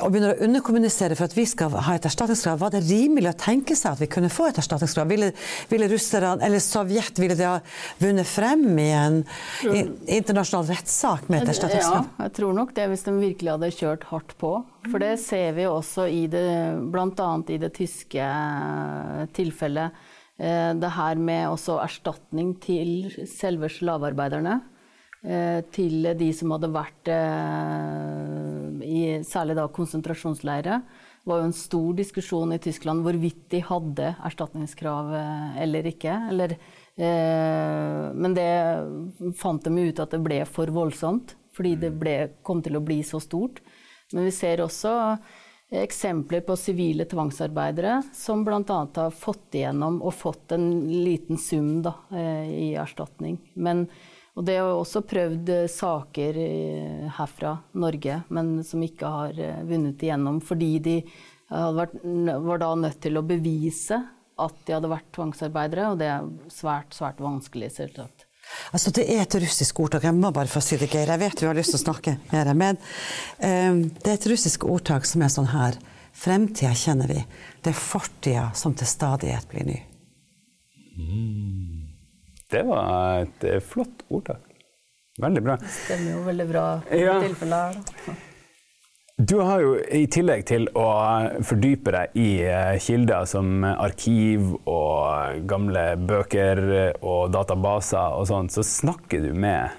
Og 0.00 0.10
begynner 0.12 0.34
å 0.34 0.46
underkommunisere 0.46 1.16
for 1.18 1.26
at 1.26 1.34
vi 1.36 1.46
skal 1.48 1.74
ha 1.86 1.96
et 1.96 2.06
erstatningskrav. 2.06 2.60
Var 2.60 2.74
det 2.74 2.82
rimelig 2.86 3.32
å 3.32 3.38
tenke 3.40 3.76
seg 3.78 3.94
at 3.96 4.02
vi 4.02 4.10
kunne 4.10 4.30
få 4.32 4.48
et 4.50 4.60
erstatningskrav? 4.62 5.08
Ville, 5.10 5.30
ville 5.70 5.88
russerne, 5.90 6.38
eller 6.46 6.62
Sovjet, 6.62 7.18
ville 7.20 7.36
de 7.38 7.48
ha 7.48 7.58
vunnet 8.00 8.28
frem 8.28 8.64
i 8.78 8.88
en 8.96 9.20
i, 9.66 9.82
internasjonal 10.20 10.70
rettssak 10.70 11.28
med 11.28 11.42
et 11.44 11.54
erstatningskrav? 11.54 12.06
Ja, 12.06 12.28
jeg 12.28 12.36
tror 12.38 12.54
nok 12.56 12.74
det, 12.76 12.86
hvis 12.92 13.04
de 13.06 13.16
virkelig 13.18 13.54
hadde 13.56 13.72
kjørt 13.74 14.06
hardt 14.12 14.36
på. 14.40 14.54
For 14.88 15.02
det 15.02 15.16
ser 15.22 15.52
vi 15.58 15.66
også 15.68 16.06
i 16.08 16.24
det, 16.30 16.46
bl.a. 16.92 17.30
i 17.50 17.60
det 17.60 17.74
tyske 17.76 18.30
eh, 18.30 19.26
tilfellet. 19.36 20.06
Eh, 20.40 20.72
Det 20.74 20.90
her 20.96 21.16
med 21.20 21.50
også 21.52 21.78
erstatning 21.84 22.54
til 22.60 23.10
selve 23.28 23.68
slavearbeiderne. 23.68 24.62
eh, 25.22 25.60
Til 25.70 26.16
de 26.16 26.32
som 26.32 26.50
hadde 26.52 26.72
vært 26.72 27.08
eh, 27.12 28.80
i 28.80 29.20
særlig 29.22 29.56
da 29.56 29.68
konsentrasjonsleirer. 29.68 30.80
Det 31.20 31.26
var 31.28 31.40
jo 31.42 31.50
en 31.50 31.52
stor 31.52 31.92
diskusjon 31.92 32.52
i 32.54 32.58
Tyskland 32.58 33.04
hvorvidt 33.04 33.50
de 33.50 33.60
hadde 33.60 34.16
erstatningskrav 34.24 35.12
eller 35.60 35.82
ikke. 35.84 36.14
Eller, 36.30 36.56
men 38.16 38.32
det 38.32 39.36
fant 39.36 39.62
de 39.62 39.70
ut 39.70 40.00
at 40.00 40.10
det 40.10 40.22
ble 40.24 40.40
for 40.48 40.72
voldsomt, 40.72 41.36
fordi 41.52 41.74
det 41.76 41.92
ble, 42.00 42.30
kom 42.42 42.62
til 42.62 42.80
å 42.80 42.80
bli 42.80 43.02
så 43.04 43.20
stort. 43.20 43.60
Men 44.14 44.24
vi 44.24 44.32
ser 44.32 44.64
også 44.64 45.18
eksempler 45.70 46.40
på 46.40 46.56
sivile 46.56 47.04
tvangsarbeidere 47.04 48.02
som 48.14 48.44
bl.a. 48.44 48.88
har 48.94 49.10
fått 49.10 49.54
igjennom 49.54 50.00
og 50.02 50.14
fått 50.14 50.52
en 50.52 50.70
liten 51.04 51.38
sum 51.38 51.82
da, 51.82 51.94
eh, 52.10 52.50
i 52.50 52.68
erstatning. 52.74 53.38
Men, 53.54 53.84
og 54.34 54.46
det 54.48 54.56
er 54.58 54.66
også 54.66 55.04
prøvd 55.06 55.52
eh, 55.54 55.66
saker 55.70 56.40
eh, 56.42 57.10
herfra 57.18 57.56
Norge, 57.72 58.22
men 58.28 58.56
som 58.66 58.82
ikke 58.82 59.12
har 59.14 59.42
vunnet 59.66 60.02
igjennom 60.02 60.40
fordi 60.42 60.72
de 60.82 60.96
vært, 61.50 61.96
var 62.46 62.60
da 62.62 62.74
nødt 62.78 63.00
til 63.02 63.18
å 63.18 63.26
bevise 63.26 63.96
at 64.40 64.58
de 64.66 64.74
hadde 64.76 64.90
vært 64.90 65.08
tvangsarbeidere, 65.16 65.88
og 65.90 65.98
det 66.00 66.06
er 66.08 66.28
svært, 66.52 66.94
svært 66.94 67.18
vanskelig, 67.22 67.72
selvsagt. 67.74 68.19
Altså, 68.72 68.90
det 68.94 69.04
er 69.10 69.22
et 69.24 69.34
russisk 69.42 69.80
ordtak. 69.82 70.04
Jeg 70.06 70.14
må 70.14 70.30
bare 70.34 70.46
få 70.50 70.60
si 70.62 70.76
det, 70.80 70.90
Geir. 70.92 71.08
Jeg 71.10 71.18
vet 71.22 71.40
du 71.40 71.46
har 71.48 71.56
lyst 71.58 71.74
til 71.74 71.80
å 71.80 71.84
snakke 71.84 72.16
mer, 72.32 72.52
men 72.54 72.78
um, 73.42 73.80
det 74.00 74.12
er 74.12 74.18
et 74.18 74.28
russisk 74.30 74.64
ordtak 74.70 75.06
som 75.08 75.22
er 75.26 75.32
sånn 75.32 75.50
her. 75.54 75.78
Fremtida 76.20 76.72
kjenner 76.76 77.08
vi. 77.10 77.20
Det 77.62 77.70
er 77.72 77.78
fortida 77.78 78.48
som 78.58 78.74
til 78.76 78.86
stadighet 78.90 79.46
blir 79.50 79.66
ny. 79.68 79.78
Det 82.50 82.62
var 82.66 83.22
et 83.22 83.44
eh, 83.46 83.60
flott 83.62 84.02
ordtak. 84.10 84.42
Veldig 85.20 85.42
bra. 85.44 85.54
Det 85.60 85.70
Stemmer 85.70 86.16
jo 86.16 86.24
veldig 86.26 86.46
bra 86.50 86.64
i 86.90 87.00
Ja. 87.04 87.14
tilfellet 87.22 87.76
her. 87.76 87.80
da. 88.06 88.14
Du 89.20 89.34
har 89.36 89.60
jo 89.60 89.72
i 89.92 90.06
tillegg 90.08 90.46
til 90.48 90.62
å 90.80 90.84
fordype 91.44 91.92
deg 91.92 92.14
i 92.16 92.28
eh, 92.46 92.78
kilder 92.80 93.26
som 93.28 93.66
arkiv 93.68 94.54
og 94.70 95.42
gamle 95.50 95.82
bøker 96.08 96.62
og 97.04 97.28
databaser 97.34 98.16
og 98.16 98.24
sånt, 98.30 98.54
så 98.54 98.64
snakker 98.64 99.26
du 99.26 99.34
med 99.36 99.74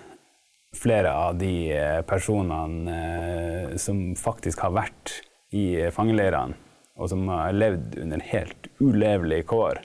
flere 0.77 1.13
av 1.23 1.39
de 1.39 1.53
eh, 1.73 2.03
personene 2.05 2.97
eh, 2.99 3.71
som 3.81 4.11
faktisk 4.19 4.61
har 4.67 4.75
vært 4.75 5.15
i 5.57 5.89
fangeleirene, 5.95 6.59
og 7.01 7.09
som 7.09 7.25
har 7.31 7.57
levd 7.57 7.97
under 8.03 8.21
helt 8.29 8.69
ulevelige 8.77 9.47
kår. 9.49 9.81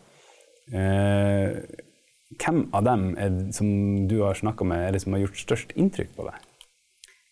Hvem 2.36 2.60
av 2.76 2.84
dem 2.84 3.08
som 3.56 3.72
du 4.10 4.18
har 4.20 4.36
snakka 4.36 4.68
med, 4.68 4.84
er 4.84 4.92
det 4.94 5.02
som 5.06 5.16
har 5.16 5.24
gjort 5.24 5.42
størst 5.46 5.74
inntrykk 5.80 6.12
på 6.18 6.28
deg? 6.28 6.45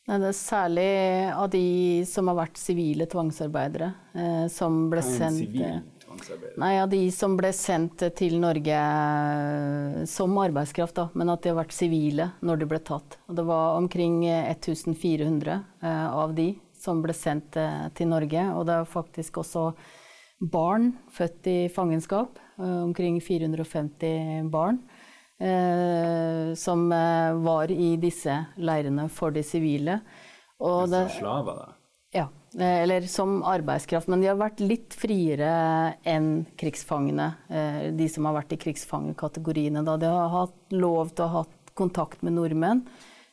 Nei, 0.04 0.18
det 0.20 0.28
er 0.28 0.36
særlig 0.36 0.90
av 1.32 1.46
de 1.48 1.66
som 2.04 2.28
har 2.28 2.36
vært 2.42 2.60
sivile 2.60 3.06
tvangsarbeidere, 3.08 3.90
eh, 4.12 4.46
som 4.52 4.84
ble 4.92 5.00
sendt 5.04 5.56
eh, 5.56 5.80
Nei, 6.60 6.74
av 6.78 6.90
de 6.92 7.00
som 7.10 7.34
ble 7.38 7.50
sendt 7.56 8.04
til 8.18 8.36
Norge 8.42 8.76
eh, 8.76 10.04
som 10.10 10.36
arbeidskraft, 10.38 10.94
da, 10.98 11.08
men 11.16 11.32
at 11.32 11.42
de 11.42 11.50
har 11.50 11.58
vært 11.58 11.74
sivile 11.74 12.28
når 12.44 12.60
de 12.60 12.68
ble 12.70 12.80
tatt. 12.84 13.18
Og 13.26 13.38
det 13.38 13.46
var 13.48 13.80
omkring 13.80 14.20
eh, 14.28 14.52
1400 14.52 15.56
eh, 15.56 16.06
av 16.06 16.36
de 16.36 16.52
som 16.78 17.00
ble 17.02 17.16
sendt 17.16 17.58
eh, 17.60 17.88
til 17.96 18.12
Norge. 18.12 18.44
Og 18.54 18.68
det 18.68 18.76
er 18.76 18.92
faktisk 18.92 19.40
også 19.42 19.70
barn 20.52 20.92
født 21.14 21.48
i 21.50 21.58
fangenskap, 21.72 22.38
eh, 22.58 22.78
omkring 22.84 23.18
450 23.24 24.52
barn, 24.52 24.82
eh, 25.40 26.54
som 26.54 26.92
eh, 26.92 27.32
var 27.44 27.70
i 27.70 27.94
disse 28.00 28.36
leirene 28.56 29.08
for 29.12 29.30
de 29.34 29.42
sivile. 29.46 30.00
Og 30.64 30.88
det, 30.92 31.06
Slaver, 31.16 31.58
da? 31.58 31.72
ja, 32.14 32.28
eh, 32.58 32.82
eller 32.84 33.08
som 33.10 33.42
arbeidskraft. 33.42 34.08
Men 34.08 34.22
de 34.22 34.30
har 34.30 34.38
vært 34.40 34.62
litt 34.64 34.94
friere 34.94 35.96
enn 36.06 36.44
krigsfangene. 36.60 37.32
eh, 37.50 37.90
De 37.92 38.08
som 38.08 38.24
har 38.30 38.38
vært 38.38 38.54
i 38.56 38.60
krigsfangekategoriene. 38.66 39.84
Da. 39.84 39.96
De 39.96 40.06
har 40.12 40.30
hatt 40.30 40.72
lov 40.72 41.10
til 41.14 41.24
å 41.26 41.32
ha 41.38 41.44
kontakt 41.74 42.22
med 42.22 42.36
nordmenn. 42.38 42.84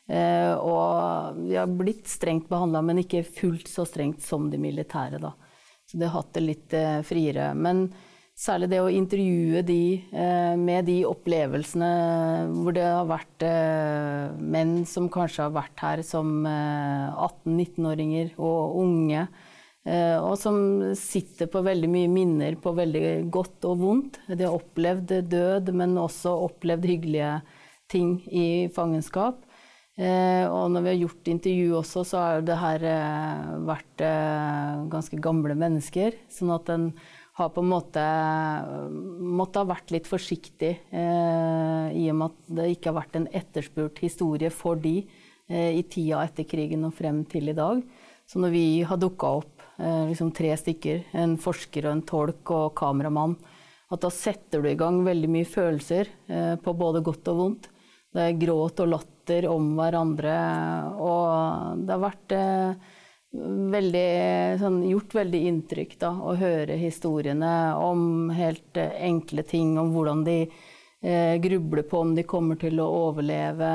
eh, 0.09 0.53
Og 0.57 1.37
de 1.47 1.55
har 1.55 1.67
blitt 1.67 2.07
strengt 2.09 2.49
behandla, 2.49 2.81
men 2.83 2.97
ikke 3.03 3.23
fullt 3.23 3.67
så 3.69 3.85
strengt 3.85 4.21
som 4.21 4.49
de 4.49 4.57
militære. 4.57 5.21
Da. 5.21 5.33
Så 5.87 5.97
de 5.99 6.05
har 6.07 6.21
hatt 6.21 6.33
det 6.33 6.41
litt 6.41 6.73
eh, 6.73 7.01
friere. 7.03 7.53
Men 7.55 7.93
særlig 8.37 8.71
det 8.71 8.79
å 8.81 8.89
intervjue 8.91 9.61
de 9.67 9.81
eh, 10.13 10.55
med 10.57 10.87
de 10.89 11.01
opplevelsene 11.05 11.91
hvor 12.55 12.75
det 12.75 12.87
har 12.87 13.07
vært 13.09 13.45
eh, 13.45 14.31
menn 14.39 14.81
som 14.89 15.09
kanskje 15.13 15.45
har 15.45 15.55
vært 15.55 15.83
her 15.83 16.03
som 16.07 16.45
eh, 16.49 17.21
18-19-åringer 17.27 18.33
og 18.41 18.77
unge. 18.81 19.27
Eh, 19.81 20.17
og 20.21 20.35
som 20.37 20.57
sitter 20.97 21.49
på 21.49 21.63
veldig 21.65 21.89
mye 21.89 22.09
minner 22.11 22.57
på 22.61 22.73
veldig 22.77 23.05
godt 23.33 23.69
og 23.69 23.79
vondt. 23.81 24.19
De 24.29 24.45
har 24.45 24.57
opplevd 24.57 25.15
død, 25.29 25.71
men 25.77 25.97
også 26.01 26.35
opplevd 26.49 26.85
hyggelige 26.89 27.39
ting 27.91 28.19
i 28.29 28.69
fangenskap. 28.73 29.41
Eh, 30.01 30.45
og 30.47 30.69
når 30.73 30.85
vi 30.85 30.93
har 30.93 31.01
gjort 31.03 31.31
intervju 31.33 31.73
også, 31.81 32.05
så 32.07 32.21
har 32.21 32.45
det 32.45 32.57
her 32.61 32.85
eh, 32.89 33.49
vært 33.69 34.05
ganske 34.91 35.17
gamle 35.21 35.57
mennesker. 35.57 36.15
Sånn 36.31 36.53
at 36.53 36.69
en 36.73 36.91
har 37.39 37.49
på 37.55 37.63
en 37.63 37.71
måte 37.71 38.03
måtte 39.39 39.61
ha 39.61 39.69
vært 39.69 39.93
litt 39.95 40.09
forsiktig 40.09 40.71
eh, 40.91 41.87
i 41.95 42.05
og 42.11 42.17
med 42.19 42.27
at 42.27 42.53
det 42.57 42.67
ikke 42.73 42.91
har 42.91 42.97
vært 42.99 43.17
en 43.19 43.29
etterspurt 43.31 44.01
historie 44.03 44.51
for 44.53 44.79
de 44.81 44.97
eh, 45.01 45.71
i 45.79 45.83
tida 45.87 46.25
etter 46.25 46.47
krigen 46.49 46.83
og 46.87 46.95
frem 46.97 47.23
til 47.31 47.53
i 47.53 47.57
dag. 47.57 47.79
Så 48.27 48.39
når 48.39 48.53
vi 48.53 48.65
har 48.87 48.99
dukka 48.99 49.31
opp 49.41 49.63
eh, 49.79 50.05
liksom 50.11 50.33
tre 50.35 50.53
stykker, 50.59 51.05
en 51.23 51.37
forsker 51.41 51.87
og 51.87 51.95
en 51.95 52.05
tolk 52.07 52.53
og 52.55 52.71
kameramann, 52.79 53.37
at 53.91 54.03
da 54.05 54.11
setter 54.13 54.63
du 54.63 54.69
i 54.71 54.77
gang 54.79 55.01
veldig 55.03 55.29
mye 55.31 55.47
følelser 55.47 56.11
eh, 56.31 56.55
på 56.59 56.75
både 56.79 57.03
godt 57.03 57.31
og 57.31 57.41
vondt. 57.41 57.69
Det 58.11 58.23
er 58.23 58.39
gråt 58.39 58.79
og 58.83 58.91
latter 58.91 59.47
om 59.47 59.69
hverandre, 59.77 60.35
og 60.99 61.83
det 61.83 61.95
har 61.95 62.03
vært 62.03 62.35
eh, 62.35 62.89
veldig, 63.31 64.59
sånn, 64.59 64.81
gjort 64.89 65.15
veldig 65.15 65.41
inntrykk 65.51 65.95
da, 66.01 66.11
å 66.11 66.35
høre 66.39 66.75
historiene 66.79 67.51
om 67.79 68.29
helt 68.35 68.77
eh, 68.79 68.97
enkle 69.07 69.45
ting, 69.47 69.77
om 69.79 69.93
hvordan 69.95 70.25
de 70.27 70.37
eh, 70.41 71.37
grubler 71.43 71.85
på 71.87 72.01
om 72.03 72.15
de 72.17 72.25
kommer 72.27 72.59
til 72.59 72.81
å 72.83 72.89
overleve 73.07 73.71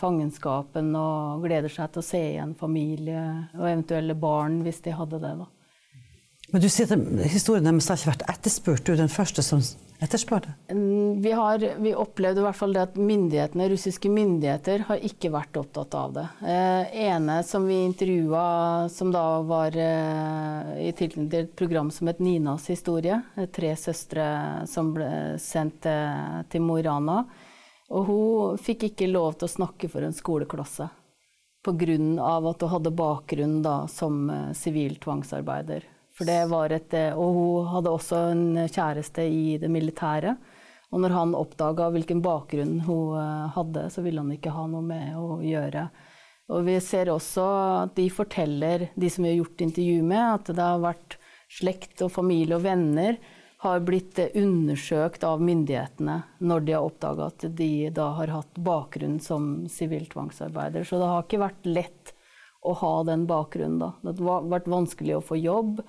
fangenskapen, 0.00 0.92
og 0.96 1.46
gleder 1.46 1.72
seg 1.72 1.94
til 1.94 2.04
å 2.04 2.08
se 2.10 2.22
igjen 2.34 2.56
familie 2.60 3.24
og 3.56 3.64
eventuelle 3.64 4.18
barn 4.18 4.60
hvis 4.66 4.82
de 4.84 4.96
hadde 4.96 5.22
det. 5.22 5.32
da. 5.40 5.48
Men 6.50 6.64
du 6.64 6.68
sier 6.68 6.90
at 6.90 7.30
historien 7.30 7.64
deres 7.64 7.88
har 7.88 8.00
ikke 8.00 8.12
vært 8.12 8.28
etterspurt. 8.32 8.84
Du 8.84 8.92
er 8.92 9.00
den 9.00 9.12
første 9.12 9.44
som 9.46 9.62
etterspør 10.00 10.44
det? 10.46 10.52
Vi, 11.22 11.32
har, 11.32 11.64
vi 11.78 11.92
opplevde 11.94 12.42
i 12.42 12.44
hvert 12.46 12.58
fall 12.58 12.74
det 12.76 12.82
at 12.82 12.98
myndighetene, 13.00 13.68
russiske 13.72 14.10
myndigheter 14.12 14.86
har 14.88 15.04
ikke 15.06 15.32
vært 15.34 15.58
opptatt 15.60 15.96
av 15.98 16.14
det. 16.16 16.26
Eh, 16.42 16.94
ene 17.06 17.40
som 17.46 17.66
vi 17.68 17.82
intervjua, 17.84 18.44
som 18.92 19.12
da 19.14 19.24
var 19.46 19.76
eh, 19.76 20.72
i 20.88 20.92
tilknytning 20.96 21.30
til 21.32 21.46
et 21.46 21.56
program 21.56 21.92
som 21.94 22.10
het 22.10 22.22
Ninas 22.24 22.70
historie, 22.72 23.20
eh, 23.36 23.50
tre 23.52 23.74
søstre 23.76 24.24
som 24.70 24.94
ble 24.96 25.10
sendt 25.42 25.88
eh, 25.90 26.40
til 26.50 26.64
Mo 26.64 26.80
i 26.80 26.86
Rana. 26.86 27.22
Og 27.90 28.06
hun 28.06 28.58
fikk 28.62 28.90
ikke 28.90 29.10
lov 29.10 29.36
til 29.38 29.48
å 29.48 29.54
snakke 29.58 29.90
for 29.90 30.06
en 30.06 30.14
skoleklasse 30.14 30.88
pga. 31.62 32.50
at 32.50 32.62
hun 32.62 32.70
hadde 32.70 32.90
bakgrunn 32.90 33.62
da, 33.62 33.86
som 33.88 34.30
eh, 34.30 34.52
sivil 34.52 34.96
tvangsarbeider. 34.96 35.84
For 36.20 36.28
det 36.28 36.50
var 36.50 36.68
et, 36.76 36.92
eh, 36.92 37.16
og 37.16 37.30
hun 37.32 37.68
hadde 37.72 37.92
også 37.96 38.16
en 38.34 38.46
kjæreste 38.68 39.24
i 39.24 39.54
det 39.56 39.70
militære. 39.72 40.34
Og 40.92 41.00
når 41.00 41.14
han 41.16 41.32
oppdaga 41.38 41.86
hvilken 41.94 42.20
bakgrunn 42.20 42.82
hun 42.84 43.14
eh, 43.16 43.46
hadde, 43.54 43.86
så 43.88 44.04
ville 44.04 44.20
han 44.20 44.34
ikke 44.34 44.52
ha 44.52 44.66
noe 44.68 44.84
med 44.84 45.16
å 45.16 45.38
gjøre. 45.40 45.86
Og 46.52 46.66
vi 46.66 46.74
ser 46.84 47.08
også 47.08 47.46
at 47.86 47.96
de 47.96 48.04
forteller, 48.12 48.90
de 48.92 49.08
som 49.08 49.24
vi 49.24 49.32
har 49.32 49.38
gjort 49.38 49.64
intervju 49.64 50.04
med, 50.10 50.24
at 50.34 50.52
det 50.52 50.66
har 50.66 50.84
vært 50.84 51.16
slekt 51.56 52.04
og 52.04 52.12
familie 52.12 52.58
og 52.58 52.66
venner 52.68 53.16
har 53.64 53.80
blitt 53.88 54.20
eh, 54.20 54.36
undersøkt 54.42 55.24
av 55.24 55.40
myndighetene 55.40 56.20
når 56.44 56.68
de 56.68 56.76
har 56.76 56.84
oppdaga 56.84 57.30
at 57.32 57.48
de 57.56 57.72
da 57.96 58.10
har 58.20 58.36
hatt 58.36 58.60
bakgrunn 58.60 59.16
som 59.24 59.70
sivil 59.72 60.04
tvangsarbeider. 60.12 60.84
Så 60.84 61.00
det 61.00 61.08
har 61.14 61.24
ikke 61.24 61.44
vært 61.46 61.72
lett 61.80 62.14
å 62.60 62.76
ha 62.76 62.94
den 63.08 63.24
bakgrunnen. 63.24 63.80
da. 63.80 64.12
Det 64.12 64.20
har 64.20 64.48
vært 64.52 64.68
vanskelig 64.68 65.16
å 65.16 65.24
få 65.24 65.40
jobb. 65.40 65.80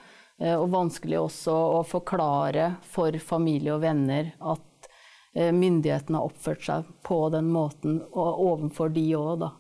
Eh, 0.42 0.58
og 0.58 0.70
vanskelig 0.74 1.20
også 1.22 1.56
å 1.78 1.82
forklare 1.86 2.76
for 2.90 3.16
familie 3.22 3.76
og 3.76 3.84
venner 3.84 4.34
at 4.40 4.88
eh, 5.36 5.52
myndighetene 5.54 6.18
har 6.18 6.32
oppført 6.32 6.66
seg 6.66 6.88
på 7.06 7.24
den 7.34 7.52
måten, 7.54 8.00
og 8.12 8.46
overfor 8.48 8.90
de 8.94 9.06
òg, 9.18 9.36
da. 9.46 9.52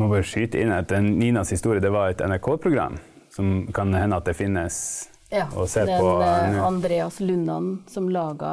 Må 0.00 0.08
bare 0.12 0.24
skyte 0.24 0.60
inn 0.60 0.72
at 0.72 0.92
Ninas 1.02 1.52
historie 1.52 1.82
det 1.82 1.92
var 1.92 2.12
et 2.12 2.20
NRK-program 2.24 3.00
som 3.30 3.66
kan 3.74 3.92
hende 3.94 4.18
at 4.20 4.28
det 4.28 4.36
finnes 4.38 4.76
ja, 5.30 5.44
å 5.54 5.66
se 5.70 5.84
den, 5.86 6.00
på 6.00 6.14
uh, 6.18 6.60
Andreas 6.66 7.20
Lundan 7.22 7.84
som 7.88 8.08
laga 8.10 8.52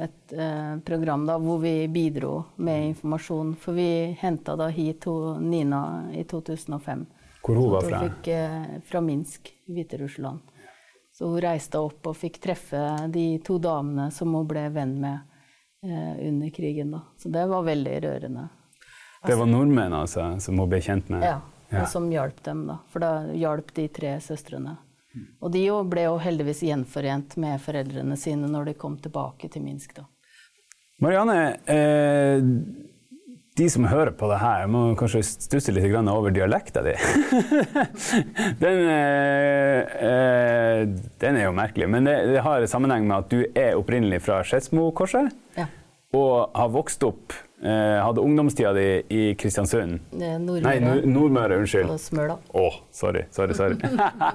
et 0.00 0.32
eh, 0.32 0.76
program 0.84 1.26
da, 1.28 1.36
hvor 1.38 1.58
vi 1.60 1.88
bidro 1.92 2.38
med 2.56 2.88
informasjon. 2.94 3.52
For 3.60 3.76
vi 3.76 4.14
henta 4.20 4.56
da 4.56 4.70
hit 4.72 5.04
Nina 5.40 5.82
i 6.16 6.24
2005. 6.24 7.04
Hvor 7.44 7.60
hun 7.60 7.70
var 7.70 7.86
fra? 7.86 7.98
Hun 7.98 8.10
fikk, 8.10 8.28
eh, 8.28 8.80
fra 8.84 9.00
Minsk, 9.04 9.52
i 9.66 9.72
Hviterussland. 9.72 10.40
Så 11.12 11.28
hun 11.28 11.40
reiste 11.40 11.78
opp 11.78 12.06
og 12.10 12.16
fikk 12.16 12.40
treffe 12.42 12.80
de 13.12 13.38
to 13.44 13.58
damene 13.62 14.10
som 14.10 14.32
hun 14.34 14.46
ble 14.48 14.64
venn 14.74 14.96
med 15.00 15.18
eh, 15.84 16.28
under 16.28 16.50
krigen. 16.50 16.90
Da. 16.96 17.02
Så 17.18 17.28
det 17.28 17.44
var 17.46 17.62
veldig 17.62 18.00
rørende. 18.02 18.48
Det 19.26 19.36
var 19.38 19.46
nordmenn 19.46 19.94
altså, 19.94 20.40
som 20.40 20.58
hun 20.58 20.68
ble 20.68 20.80
kjent 20.84 21.08
med? 21.12 21.22
Ja, 21.24 21.38
ja. 21.70 21.84
og 21.84 21.88
som 21.88 22.10
hjalp 22.12 22.42
dem. 22.44 22.66
da. 22.66 22.80
For 22.92 23.04
da 23.04 23.12
hjalp 23.32 23.70
de 23.76 23.86
tre 23.88 24.16
søstrene. 24.20 24.76
Og 25.40 25.52
de 25.54 25.62
ble 25.86 26.08
jo 26.08 26.16
heldigvis 26.18 26.64
gjenforent 26.66 27.36
med 27.38 27.62
foreldrene 27.62 28.16
sine 28.18 28.48
når 28.50 28.72
de 28.72 28.74
kom 28.80 28.96
tilbake 28.98 29.48
til 29.52 29.62
Minsk. 29.62 29.94
da. 30.00 30.08
Marianne, 31.04 31.38
eh, 31.66 32.42
de 33.54 33.68
som 33.70 33.84
hører 33.86 34.10
på 34.18 34.26
det 34.26 34.40
her, 34.42 34.64
må 34.66 34.80
kanskje 34.98 35.22
stusse 35.28 35.72
litt 35.74 35.86
over 36.10 36.34
dialekta 36.34 36.82
di. 36.82 36.94
den, 38.64 38.80
eh, 38.90 39.94
eh, 40.08 40.80
den, 41.22 41.38
er 41.38 41.46
jo 41.46 41.54
merkelig. 41.54 41.88
Men 41.90 42.08
det, 42.08 42.16
det, 42.32 42.42
har 42.42 42.66
sammenheng 42.66 43.06
med 43.06 43.20
at 43.22 43.30
du 43.30 43.44
er 43.54 43.78
opprinnelig 43.78 44.24
fra 44.26 44.40
Skedsmokorset. 44.42 45.30
Ja. 45.58 45.68
Og 46.14 46.50
har 46.54 46.70
vokst 46.70 47.02
opp 47.06 47.32
eh, 47.34 47.98
Hadde 47.98 48.22
ungdomstida 48.22 48.74
di 48.74 48.86
i 49.10 49.22
Kristiansund. 49.38 50.00
Nordmøre. 50.10 50.62
Nei, 50.66 51.02
Nordmøre, 51.06 51.62
unnskyld. 51.62 51.94
Og 51.94 52.02
Smøla. 52.02 52.40
Å, 52.50 52.68
oh, 52.68 52.80
sorry. 52.94 53.26
sorry, 53.34 53.54
sorry. 53.54 53.78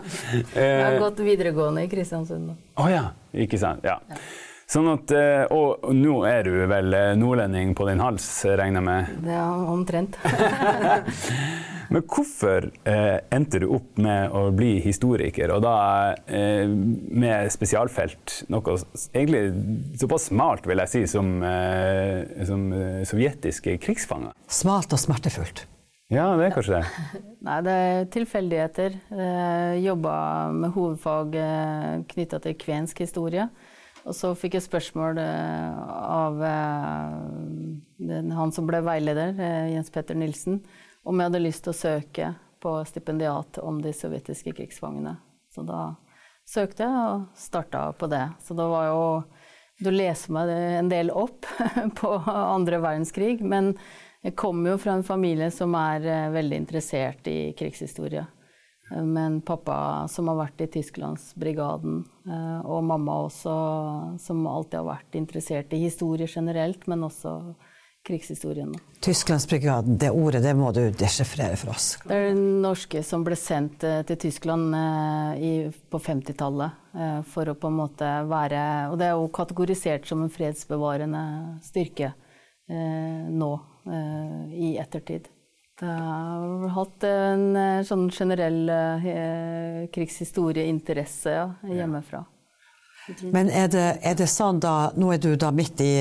Jeg 0.56 0.84
har 0.86 1.00
gått 1.04 1.20
videregående 1.28 1.84
i 1.84 1.92
Kristiansund. 1.92 2.56
Å 2.56 2.86
oh, 2.86 2.92
ja. 2.92 3.10
Ikke 3.36 3.60
sant. 3.60 3.84
ja. 3.84 4.00
ja. 4.08 4.24
Sånn 4.70 4.86
at, 4.92 5.10
eh, 5.18 5.48
og 5.50 5.88
nå 5.98 6.20
er 6.30 6.44
du 6.46 6.52
vel 6.70 6.94
eh, 6.94 7.16
nordlending 7.18 7.72
på 7.74 7.88
din 7.88 8.02
hals, 8.04 8.28
regner 8.46 8.78
jeg 8.78 8.86
med? 8.86 9.14
Det 9.26 9.34
er 9.34 9.70
omtrent. 9.74 10.20
Men 11.90 12.04
hvorfor 12.06 12.68
eh, 12.86 13.16
endte 13.34 13.64
du 13.64 13.66
opp 13.74 13.98
med 13.98 14.30
å 14.30 14.44
bli 14.54 14.76
historiker, 14.84 15.50
og 15.56 15.64
da 15.66 15.74
eh, 16.30 16.70
med 16.70 17.50
spesialfelt? 17.50 18.44
Noe 18.54 18.76
egentlig 19.10 19.98
såpass 20.04 20.28
smalt, 20.30 20.70
vil 20.70 20.84
jeg 20.84 20.94
si, 20.94 21.02
som, 21.16 21.32
eh, 21.42 22.46
som 22.46 22.68
eh, 22.70 23.02
sovjetiske 23.10 23.74
krigsfanger? 23.82 24.38
Smalt 24.54 24.94
og 24.94 25.02
smertefullt. 25.02 25.64
Ja, 26.14 26.28
det 26.38 26.46
er 26.46 26.54
kanskje 26.54 26.78
det. 26.78 27.10
Nei, 27.50 27.58
det 27.66 27.80
er 27.88 28.08
tilfeldigheter. 28.14 29.02
Jeg 29.18 29.84
jobba 29.88 30.14
med 30.54 30.78
hovedfag 30.78 31.36
knytta 32.14 32.42
til 32.46 32.58
kvensk 32.62 33.02
historie. 33.02 33.50
Og 34.10 34.16
så 34.18 34.32
fikk 34.34 34.58
jeg 34.58 34.66
spørsmål 34.66 35.20
eh, 35.22 35.80
av 36.10 36.40
eh, 36.42 38.30
han 38.34 38.54
som 38.56 38.66
ble 38.66 38.82
veileder, 38.82 39.36
eh, 39.38 39.68
Jens 39.76 39.92
Petter 39.94 40.18
Nilsen, 40.18 40.64
om 41.06 41.20
jeg 41.20 41.30
hadde 41.30 41.42
lyst 41.44 41.68
til 41.68 41.76
å 41.76 41.78
søke 41.78 42.32
på 42.60 42.74
stipendiat 42.90 43.62
om 43.62 43.78
de 43.84 43.94
sovjetiske 43.94 44.56
krigsfangene. 44.58 45.14
Så 45.54 45.62
da 45.68 45.92
søkte 46.50 46.88
jeg 46.88 47.04
og 47.04 47.28
starta 47.38 47.84
på 47.94 48.10
det. 48.10 48.26
Så 48.42 48.58
da 48.58 48.66
var 48.72 48.90
jo 48.90 49.04
Du 49.80 49.88
leser 49.94 50.34
meg 50.36 50.50
en 50.52 50.90
del 50.92 51.08
opp 51.16 51.46
på 52.02 52.10
andre 52.28 52.82
verdenskrig, 52.84 53.38
men 53.40 53.78
jeg 54.26 54.36
kommer 54.36 54.74
jo 54.74 54.82
fra 54.82 54.98
en 54.98 55.06
familie 55.08 55.48
som 55.56 55.72
er 55.80 56.34
veldig 56.34 56.58
interessert 56.66 57.30
i 57.32 57.54
krigshistorie 57.56 58.26
med 58.90 59.26
en 59.26 59.42
pappa 59.42 60.08
som 60.10 60.28
har 60.32 60.38
vært 60.40 60.64
i 60.66 60.70
Tysklandsbrigaden, 60.74 62.04
eh, 62.26 62.60
og 62.66 62.84
mamma 62.84 63.20
også, 63.28 63.56
som 64.22 64.48
alltid 64.50 64.80
har 64.82 64.88
vært 64.88 65.18
interessert 65.20 65.74
i 65.74 65.84
historie 65.84 66.28
generelt, 66.28 66.88
men 66.90 67.06
også 67.06 67.36
krigshistorien. 68.08 68.74
Tysklandsbrigaden, 69.04 69.98
det 70.02 70.10
ordet 70.10 70.42
det 70.42 70.56
må 70.58 70.72
du 70.74 70.82
desjifrere 70.96 71.60
for 71.60 71.76
oss. 71.76 71.92
Det 72.08 72.16
er 72.16 72.30
den 72.32 72.62
norske 72.64 73.04
som 73.06 73.26
ble 73.28 73.38
sendt 73.38 73.86
eh, 73.86 74.02
til 74.10 74.22
Tyskland 74.26 74.74
eh, 74.76 75.82
på 75.90 76.02
50-tallet 76.02 76.88
for 77.30 77.46
å 77.46 77.54
på 77.54 77.70
en 77.70 77.76
måte 77.78 78.08
være 78.26 78.62
Og 78.90 78.96
det 78.98 79.06
er 79.06 79.12
jo 79.14 79.28
kategorisert 79.30 80.08
som 80.10 80.24
en 80.24 80.32
fredsbevarende 80.34 81.22
styrke 81.62 82.16
nå 82.66 83.50
i 84.58 84.72
ettertid. 84.82 85.28
Jeg 85.80 85.96
har 85.96 86.74
hatt 86.76 87.06
en 87.08 87.46
eh, 87.56 87.86
sånn 87.88 88.10
generell 88.12 88.68
eh, 88.74 89.88
krigshistorieinteresse 89.96 91.36
ja, 91.38 91.48
hjemmefra. 91.64 92.26
Men 93.34 93.50
er 93.50 93.72
det, 93.72 93.88
er 94.06 94.18
det 94.20 94.28
sånn 94.30 94.60
da 94.62 94.92
Nå 95.00 95.16
er 95.16 95.22
du 95.24 95.32
da 95.40 95.50
midt 95.56 95.82
i 95.82 95.94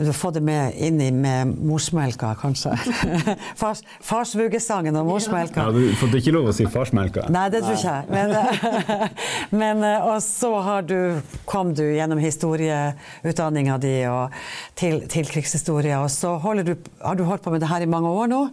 du 0.00 0.06
har 0.06 0.14
fått 0.16 0.38
det 0.38 0.40
med 0.40 0.76
inn 0.80 1.00
i 1.02 1.10
med 1.12 1.50
morsmelka, 1.66 2.30
kanskje. 2.40 2.70
Fars, 3.60 3.82
farsvugesangen 4.00 4.96
og 4.96 5.08
morsmelka. 5.10 5.66
Ja, 5.66 5.74
du 5.74 5.96
får 5.98 6.14
ikke 6.16 6.32
lov 6.32 6.48
å 6.48 6.54
si 6.56 6.64
farsmelka. 6.70 7.26
Nei, 7.28 7.42
det 7.52 7.60
tror 7.66 7.76
ikke 7.76 7.96
jeg. 7.98 8.06
Men, 8.14 8.94
men, 9.60 9.84
og 9.98 10.22
så 10.24 10.54
har 10.64 10.86
du, 10.88 10.96
kom 11.44 11.74
du 11.76 11.82
gjennom 11.84 12.22
historieutdanninga 12.22 13.76
di 13.82 13.92
og 14.08 14.38
til, 14.78 15.02
til 15.10 15.28
krigshistorie, 15.28 15.98
og 16.00 16.08
så 16.14 16.38
du, 16.64 16.72
har 17.02 17.20
du 17.20 17.26
holdt 17.28 17.44
på 17.44 17.52
med 17.52 17.60
det 17.60 17.68
her 17.68 17.84
i 17.84 17.90
mange 17.90 18.14
år 18.22 18.32
nå. 18.32 18.46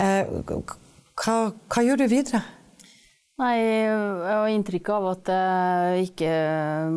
Eh, 0.00 0.28
hva, 0.32 1.36
hva 1.52 1.84
gjør 1.84 2.02
du 2.02 2.08
videre? 2.10 2.42
Nei, 3.42 3.56
jeg 3.58 3.94
har 4.28 4.50
inntrykk 4.52 4.88
av 4.94 5.06
at 5.14 5.22
det 5.26 6.02
ikke 6.04 6.32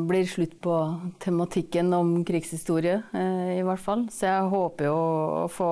blir 0.05 0.27
slutt 0.29 0.57
på 0.61 0.75
tematikken 1.23 1.89
om 1.95 2.11
krigshistorie, 2.27 2.99
eh, 3.17 3.55
i 3.55 3.63
hvert 3.65 3.81
fall. 3.81 4.05
Så 4.13 4.27
jeg 4.27 4.51
håper 4.51 4.89
jo 4.89 4.99
å 5.45 5.47
få 5.49 5.71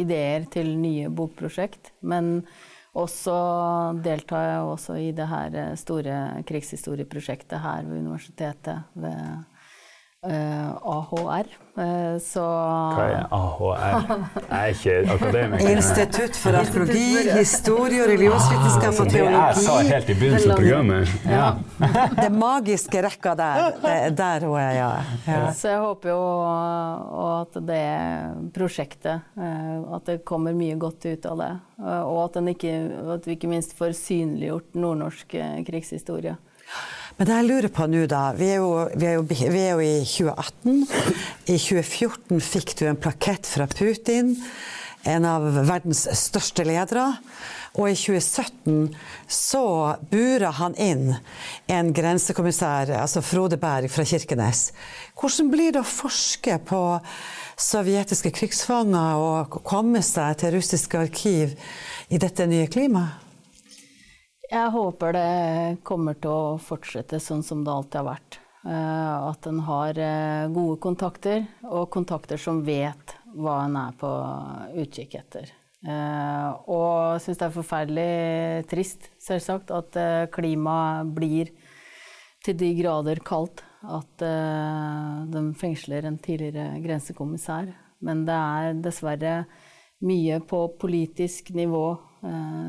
ideer 0.00 0.46
til 0.52 0.72
nye 0.80 1.10
bokprosjekt. 1.12 1.92
Men 2.00 2.46
også 2.96 3.34
deltar 4.06 4.46
jeg 4.46 4.70
også 4.70 4.96
i 5.02 5.10
det 5.18 5.26
her 5.28 5.58
store 5.76 6.22
krigshistorieprosjektet 6.48 7.60
her 7.60 7.84
ved 7.84 8.06
universitetet. 8.06 8.88
ved 8.94 9.44
Uh, 10.26 10.74
AHR. 10.82 11.46
Uh, 11.76 12.16
så 12.18 12.42
Hva 12.42 13.02
er 13.06 13.26
AHR? 13.30 14.06
Jeg 14.48 14.56
er 14.58 14.72
ikke 14.72 14.94
akademiker. 15.14 15.68
Institutt 15.70 16.38
for 16.40 16.58
arkeologi, 16.58 17.28
historie 17.36 18.00
og 18.02 18.10
religionsvitenskap 18.10 18.98
og 19.04 19.12
teologi. 19.12 19.36
Det 19.36 19.44
jeg 19.44 19.66
sa 19.68 19.76
helt 19.86 20.10
i 20.10 20.16
begynnelsen 20.18 20.54
av 20.54 20.58
programmet. 20.58 21.12
Ja. 21.30 21.46
det 22.24 22.30
magiske 22.34 23.04
rekka 23.06 23.36
der. 23.38 23.62
Er 23.92 24.16
der 24.18 24.48
hun 24.48 24.58
er, 24.58 24.72
ja. 24.80 24.90
ja. 25.28 25.38
Så 25.54 25.76
jeg 25.76 25.84
håper 25.84 26.10
jo 26.10 26.24
at 27.26 27.60
det 27.68 27.84
prosjektet 28.56 29.30
uh, 29.38 29.94
At 30.00 30.10
det 30.10 30.18
kommer 30.26 30.56
mye 30.58 30.74
godt 30.80 31.06
ut 31.06 31.30
av 31.30 31.44
det. 31.44 31.52
Og 31.86 32.18
at, 32.24 32.40
ikke, 32.50 32.74
at 33.14 33.30
vi 33.30 33.38
ikke 33.38 33.52
minst 33.52 33.78
får 33.78 33.94
synliggjort 33.94 34.74
nordnorsk 34.74 35.38
krigshistorie. 35.68 36.34
Men 37.16 37.28
det 37.28 37.36
jeg 37.38 37.48
lurer 37.48 37.72
på 37.72 37.86
nå, 37.88 38.02
da 38.10 38.22
vi 38.36 38.50
er, 38.52 38.58
jo, 38.60 38.72
vi, 38.92 39.06
er 39.08 39.14
jo, 39.16 39.22
vi 39.24 39.60
er, 39.62 39.70
jo, 39.72 39.80
i 39.80 40.02
2018. 40.04 40.82
I 41.48 41.56
2014 41.56 42.42
fikk 42.44 42.74
du 42.76 42.86
en 42.90 42.98
plakett 43.00 43.48
fra 43.48 43.64
Putin, 43.70 44.34
en 45.06 45.28
av 45.28 45.46
verdens 45.68 46.04
største 46.18 46.66
ledere. 46.66 47.06
Og 47.76 47.90
i 47.90 47.96
2017 47.96 48.94
så 49.28 49.64
bura 50.10 50.52
han 50.58 50.76
inn 50.80 51.10
en 51.72 51.90
grensekommissær, 51.96 52.92
altså 53.02 53.24
Frode 53.24 53.58
Berg 53.60 53.92
fra 53.92 54.04
Kirkenes. 54.08 54.70
Hvordan 55.16 55.50
blir 55.52 55.74
det 55.76 55.82
å 55.82 55.88
forske 55.88 56.56
på 56.68 56.82
sovjetiske 57.60 58.32
krigsfanger 58.36 59.20
og 59.20 59.60
komme 59.64 60.04
seg 60.04 60.40
til 60.40 60.56
russiske 60.56 61.04
arkiv 61.04 61.56
i 62.08 62.20
dette 62.20 62.48
nye 62.48 62.68
klimaet? 62.72 63.25
Jeg 64.46 64.70
håper 64.70 65.16
det 65.16 65.78
kommer 65.86 66.14
til 66.22 66.30
å 66.30 66.58
fortsette 66.62 67.18
sånn 67.22 67.42
som 67.42 67.64
det 67.66 67.72
alltid 67.72 67.98
har 67.98 68.10
vært. 68.12 68.38
Eh, 68.66 69.28
at 69.30 69.46
en 69.46 69.60
har 69.66 69.98
eh, 69.98 70.48
gode 70.54 70.78
kontakter, 70.82 71.44
og 71.66 71.90
kontakter 71.94 72.38
som 72.40 72.64
vet 72.66 73.14
hva 73.36 73.60
en 73.64 73.76
er 73.78 73.94
på 73.98 74.10
utkikk 74.82 75.14
etter. 75.20 75.52
Eh, 75.86 76.48
og 76.70 77.20
syns 77.22 77.38
det 77.38 77.46
er 77.46 77.54
forferdelig 77.54 78.66
trist, 78.70 79.10
selvsagt, 79.22 79.70
at 79.70 79.98
klimaet 80.34 81.12
blir 81.14 81.52
til 82.46 82.58
de 82.58 82.72
grader 82.78 83.22
kaldt 83.26 83.64
at 83.86 84.22
de 85.30 85.40
fengsler 85.58 86.06
en 86.06 86.18
tidligere 86.18 86.80
grensekommissær. 86.82 87.68
Men 88.02 88.24
det 88.26 88.34
er 88.34 88.80
dessverre 88.82 89.34
mye 90.06 90.40
på 90.46 90.62
politisk 90.80 91.52
nivå 91.54 91.84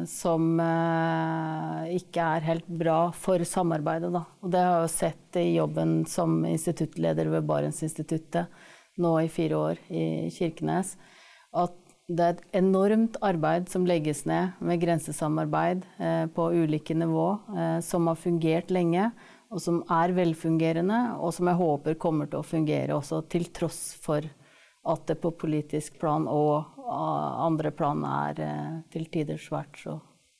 som 0.09 0.59
eh, 0.59 1.95
ikke 1.97 2.29
er 2.37 2.47
helt 2.47 2.67
bra 2.67 2.99
for 3.15 3.43
samarbeidet. 3.47 4.11
Da. 4.13 4.23
Og 4.43 4.53
det 4.53 4.63
har 4.63 4.83
jeg 4.83 4.95
sett 4.95 5.39
i 5.41 5.47
jobben 5.55 5.99
som 6.09 6.39
instituttleder 6.47 7.31
ved 7.31 7.47
Barentsinstituttet 7.47 8.51
nå 9.01 9.13
i 9.21 9.29
fire 9.31 9.59
år 9.71 9.81
i 9.93 10.05
Kirkenes. 10.33 10.95
At 11.55 11.75
det 12.07 12.23
er 12.23 12.35
et 12.37 12.59
enormt 12.61 13.17
arbeid 13.25 13.67
som 13.67 13.87
legges 13.87 14.21
ned 14.29 14.55
med 14.63 14.79
grensesamarbeid 14.79 15.83
eh, 15.99 16.25
på 16.31 16.51
ulike 16.55 16.95
nivå, 16.95 17.27
eh, 17.51 17.79
som 17.83 18.07
har 18.07 18.19
fungert 18.19 18.71
lenge, 18.71 19.09
og 19.51 19.63
som 19.63 19.81
er 19.91 20.15
velfungerende, 20.15 20.99
og 21.19 21.33
som 21.35 21.49
jeg 21.51 21.59
håper 21.59 21.99
kommer 21.99 22.29
til 22.31 22.39
å 22.39 22.47
fungere 22.47 22.95
også 22.95 23.21
til 23.31 23.47
tross 23.55 23.81
for 24.03 24.27
at 24.87 25.07
det 25.09 25.19
på 25.21 25.33
politisk 25.35 25.99
plan 26.01 26.27
og 26.31 26.73
andre 26.87 27.71
plan 27.75 28.03
er 28.07 28.43
eh, 28.43 28.75
til 28.93 29.09
tider 29.11 29.39
svært 29.41 29.79
så 29.81 29.97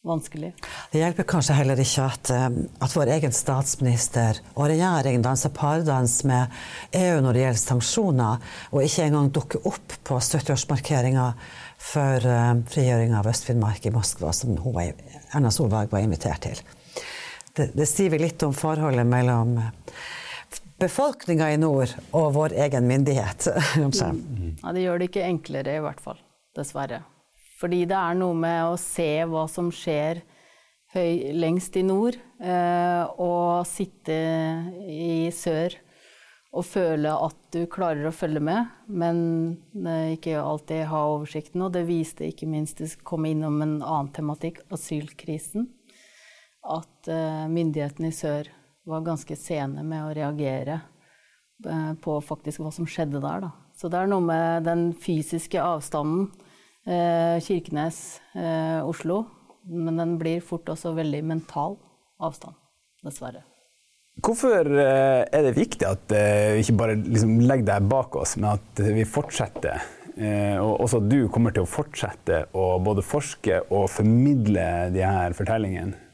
vanskelig. 0.08 0.54
Det 0.94 1.02
hjelper 1.02 1.28
kanskje 1.28 1.58
heller 1.58 1.80
ikke 1.84 2.06
at, 2.08 2.32
eh, 2.32 2.46
at 2.86 2.96
vår 2.96 3.12
egen 3.18 3.36
statsminister 3.36 4.40
og 4.56 4.70
regjering 4.72 5.26
danser 5.26 5.52
pardans 5.56 6.22
med 6.30 6.54
EU 6.96 7.20
når 7.24 7.36
det 7.36 7.44
gjelder 7.44 7.64
sanksjoner, 7.64 8.46
og 8.72 8.86
ikke 8.86 9.10
engang 9.10 9.32
dukker 9.36 9.68
opp 9.68 9.98
på 10.08 10.22
70-årsmarkeringa 10.22 11.28
for 11.78 12.24
frigjøringa 12.72 13.20
av 13.20 13.28
Øst-Finnmark 13.30 13.84
i 13.86 13.94
Moskva, 13.94 14.32
som 14.34 14.56
var, 14.74 14.96
Erna 15.36 15.52
Solberg 15.54 15.92
var 15.92 16.02
invitert 16.02 16.48
til. 16.48 16.64
Det, 17.54 17.70
det 17.78 17.86
sier 17.90 18.10
vi 18.14 18.22
litt 18.22 18.42
om 18.46 18.56
forholdet 18.56 19.06
mellom 19.06 19.60
befolkninga 20.82 21.50
i 21.54 21.60
nord 21.62 21.94
og 22.16 22.34
vår 22.38 22.56
egen 22.68 22.88
myndighet. 22.90 23.50
ja, 23.82 24.74
det 24.74 24.84
gjør 24.84 25.02
det 25.02 25.10
ikke 25.12 25.28
enklere, 25.28 25.78
i 25.78 25.84
hvert 25.84 26.02
fall. 26.04 26.20
Dessverre. 26.58 27.04
Fordi 27.58 27.86
det 27.90 27.98
er 27.98 28.18
noe 28.18 28.38
med 28.38 28.74
å 28.74 28.78
se 28.82 29.10
hva 29.30 29.48
som 29.50 29.72
skjer 29.74 30.22
høy, 30.94 31.34
lengst 31.38 31.78
i 31.80 31.84
nord, 31.86 32.18
eh, 32.42 33.04
og 33.18 33.66
sitte 33.70 34.18
i 34.86 35.30
sør 35.34 35.76
og 36.58 36.64
føle 36.66 37.12
at 37.12 37.38
du 37.54 37.66
klarer 37.70 38.08
å 38.08 38.16
følge 38.16 38.42
med, 38.42 38.70
men 38.88 39.18
eh, 39.84 40.14
ikke 40.16 40.38
alltid 40.40 40.88
ha 40.92 41.04
oversikten. 41.12 41.66
Og 41.66 41.74
det 41.76 41.86
viste 41.90 42.30
ikke 42.30 42.50
minst 42.50 42.82
det 42.82 42.94
kom 43.06 43.28
innom 43.30 43.60
en 43.62 43.76
annen 43.82 44.14
tematikk, 44.16 44.64
asylkrisen. 44.74 45.68
At 46.68 47.10
eh, 47.12 47.46
myndighetene 47.52 48.10
i 48.12 48.16
sør 48.16 48.50
var 48.88 49.06
ganske 49.06 49.36
sene 49.36 49.84
med 49.84 50.06
å 50.06 50.14
reagere 50.16 50.80
eh, 51.66 51.94
på 52.02 52.20
faktisk 52.24 52.64
hva 52.64 52.72
som 52.74 52.88
skjedde 52.88 53.22
der. 53.24 53.48
Da. 53.48 53.52
Så 53.78 53.92
det 53.92 54.00
er 54.00 54.12
noe 54.12 54.24
med 54.24 54.68
den 54.68 54.90
fysiske 55.04 55.62
avstanden 55.62 56.30
eh, 56.88 57.38
Kirkenes-Oslo. 57.44 59.20
Eh, 59.26 59.34
men 59.68 60.00
den 60.00 60.16
blir 60.22 60.40
fort 60.46 60.70
også 60.72 60.94
veldig 60.96 61.26
mental 61.28 61.76
avstand, 62.24 62.56
dessverre. 63.04 63.44
Hvorfor 64.24 64.72
er 64.72 65.44
det 65.46 65.52
viktig 65.54 65.86
at 65.86 66.10
vi 66.10 66.64
ikke 66.64 66.78
bare 66.80 66.96
liksom 66.98 67.36
legger 67.44 67.68
det 67.68 67.92
bak 67.92 68.16
oss, 68.18 68.38
men 68.40 68.56
at 68.56 68.80
vi 68.82 69.04
fortsetter? 69.06 69.84
Og 70.64 70.88
også 70.88 71.04
du 71.04 71.28
kommer 71.30 71.54
til 71.54 71.68
å 71.68 71.70
fortsette 71.70 72.40
å 72.58 72.64
både 72.82 73.04
forske 73.06 73.60
og 73.68 73.86
formidle 73.94 74.66
de 74.96 75.04
her 75.06 75.36
fortellingene? 75.38 76.07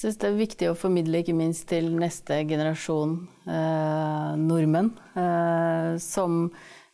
Jeg 0.00 0.14
syns 0.14 0.20
det 0.22 0.28
er 0.30 0.36
viktig 0.38 0.68
å 0.70 0.76
formidle 0.80 1.18
ikke 1.20 1.34
minst 1.36 1.66
til 1.68 1.90
neste 2.00 2.38
generasjon 2.48 3.18
eh, 3.52 4.30
nordmenn 4.40 4.86
eh, 5.12 5.98
som 6.00 6.46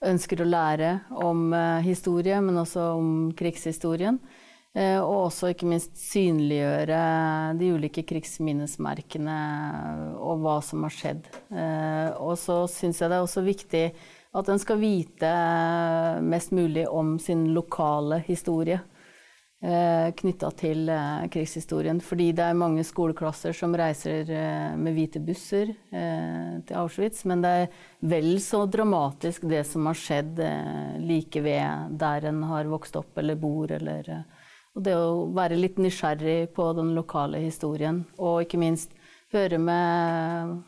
ønsker 0.02 0.42
å 0.42 0.46
lære 0.48 0.88
om 1.22 1.44
eh, 1.54 1.84
historie, 1.86 2.40
men 2.42 2.58
også 2.58 2.88
om 2.96 3.12
krigshistorien. 3.38 4.18
Eh, 4.74 4.98
og 4.98 5.28
også 5.28 5.52
ikke 5.52 5.68
minst 5.70 5.94
synliggjøre 6.02 6.98
de 7.62 7.70
ulike 7.76 8.02
krigsminnesmerkene 8.10 9.38
og 10.18 10.42
hva 10.42 10.56
som 10.66 10.82
har 10.88 10.98
skjedd. 10.98 11.30
Eh, 11.54 12.10
og 12.18 12.34
så 12.42 12.64
syns 12.66 13.04
jeg 13.04 13.14
det 13.14 13.20
er 13.20 13.28
også 13.28 13.46
viktig 13.46 13.86
at 14.34 14.50
en 14.50 14.64
skal 14.66 14.82
vite 14.82 15.30
mest 16.26 16.50
mulig 16.50 16.88
om 16.90 17.20
sin 17.22 17.52
lokale 17.54 18.24
historie 18.26 18.82
eh, 18.82 18.95
knytta 19.66 20.50
til 20.58 20.88
eh, 20.92 21.26
krigshistorien. 21.32 22.00
Fordi 22.04 22.30
det 22.36 22.44
er 22.44 22.58
mange 22.58 22.84
skoleklasser 22.86 23.56
som 23.56 23.74
reiser 23.76 24.30
eh, 24.30 24.74
med 24.78 24.94
hvite 24.96 25.22
busser 25.24 25.72
eh, 25.72 26.58
til 26.66 26.78
Auschwitz. 26.78 27.24
Men 27.26 27.42
det 27.44 27.52
er 27.62 27.80
vel 28.06 28.36
så 28.42 28.64
dramatisk 28.70 29.48
det 29.50 29.64
som 29.68 29.88
har 29.90 29.98
skjedd 29.98 30.42
eh, 30.44 30.98
like 31.02 31.42
ved 31.42 31.96
der 31.98 32.28
en 32.30 32.42
har 32.50 32.70
vokst 32.70 32.98
opp 33.00 33.18
eller 33.18 33.38
bor. 33.40 33.72
Eller, 33.72 34.10
eh, 34.10 34.52
og 34.76 34.86
det 34.86 34.94
å 34.96 35.26
være 35.34 35.58
litt 35.58 35.80
nysgjerrig 35.82 36.52
på 36.54 36.70
den 36.78 36.94
lokale 36.94 37.40
historien. 37.42 38.04
Og 38.20 38.44
ikke 38.44 38.60
minst 38.60 38.94
høre 39.34 39.58
med 39.58 40.60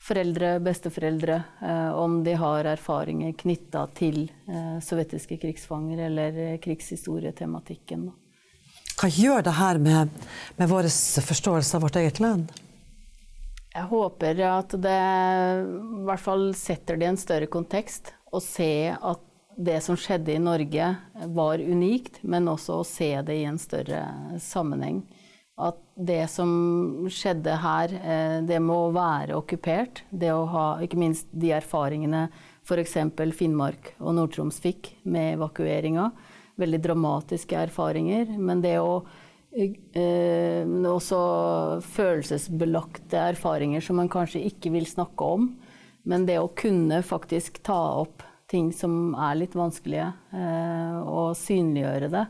foreldre, 0.00 0.60
besteforeldre, 0.60 1.42
eh, 1.62 1.90
om 1.90 2.22
de 2.24 2.36
har 2.38 2.64
erfaringer 2.64 3.34
knytta 3.36 3.84
til 3.98 4.22
eh, 4.48 4.78
sovjetiske 4.84 5.36
krigsfanger 5.42 6.06
eller 6.06 6.56
krigshistorietematikken. 6.64 8.08
Hva 8.98 9.10
gjør 9.14 9.44
det 9.46 9.54
her 9.54 9.78
med, 9.78 10.10
med 10.58 10.70
vår 10.70 10.88
forståelse 11.22 11.76
av 11.78 11.84
vårt 11.86 11.96
eget 12.00 12.18
land? 12.18 12.50
Jeg 13.70 13.86
håper 13.92 14.40
at 14.42 14.74
det 14.82 14.98
i 14.98 16.04
hvert 16.08 16.22
fall 16.24 16.48
setter 16.58 16.98
det 16.98 17.06
i 17.06 17.10
en 17.12 17.20
større 17.20 17.46
kontekst, 17.52 18.10
og 18.34 18.42
se 18.42 18.90
at 18.90 19.22
det 19.58 19.78
som 19.82 19.98
skjedde 19.98 20.34
i 20.34 20.42
Norge 20.42 20.88
var 21.34 21.62
unikt, 21.62 22.20
men 22.22 22.50
også 22.50 22.80
å 22.80 22.86
se 22.86 23.10
det 23.26 23.38
i 23.38 23.46
en 23.46 23.58
større 23.58 24.02
sammenheng. 24.42 25.00
At 25.58 25.78
det 25.94 26.24
som 26.30 26.50
skjedde 27.10 27.56
her, 27.58 27.94
det 27.94 28.46
det 28.50 28.60
må 28.62 28.78
være 28.94 29.34
okkupert. 29.38 30.04
Det 30.10 30.30
å 30.30 30.46
ha 30.50 30.66
ikke 30.82 30.98
minst 30.98 31.30
de 31.30 31.50
erfaringene 31.56 32.28
f.eks. 32.66 32.94
Finnmark 33.34 33.92
og 33.98 34.14
Nord-Troms 34.18 34.58
fikk 34.62 34.92
med 35.02 35.36
evakueringa. 35.36 36.10
Veldig 36.58 36.80
dramatiske 36.84 37.58
erfaringer. 37.68 38.34
Men 38.38 38.62
det 38.64 38.76
å 38.82 39.00
eh, 39.54 40.64
også 40.66 41.20
følelsesbelagte 41.86 43.20
erfaringer 43.34 43.84
som 43.84 44.00
man 44.02 44.10
kanskje 44.12 44.44
ikke 44.50 44.74
vil 44.74 44.88
snakke 44.90 45.32
om. 45.38 45.52
Men 46.08 46.26
det 46.26 46.38
å 46.40 46.50
kunne 46.56 47.02
faktisk 47.04 47.62
ta 47.66 47.78
opp 48.00 48.24
ting 48.48 48.72
som 48.72 49.14
er 49.14 49.36
litt 49.36 49.54
vanskelige, 49.56 50.12
eh, 50.32 50.98
og 51.04 51.36
synliggjøre 51.36 52.08
det, 52.12 52.24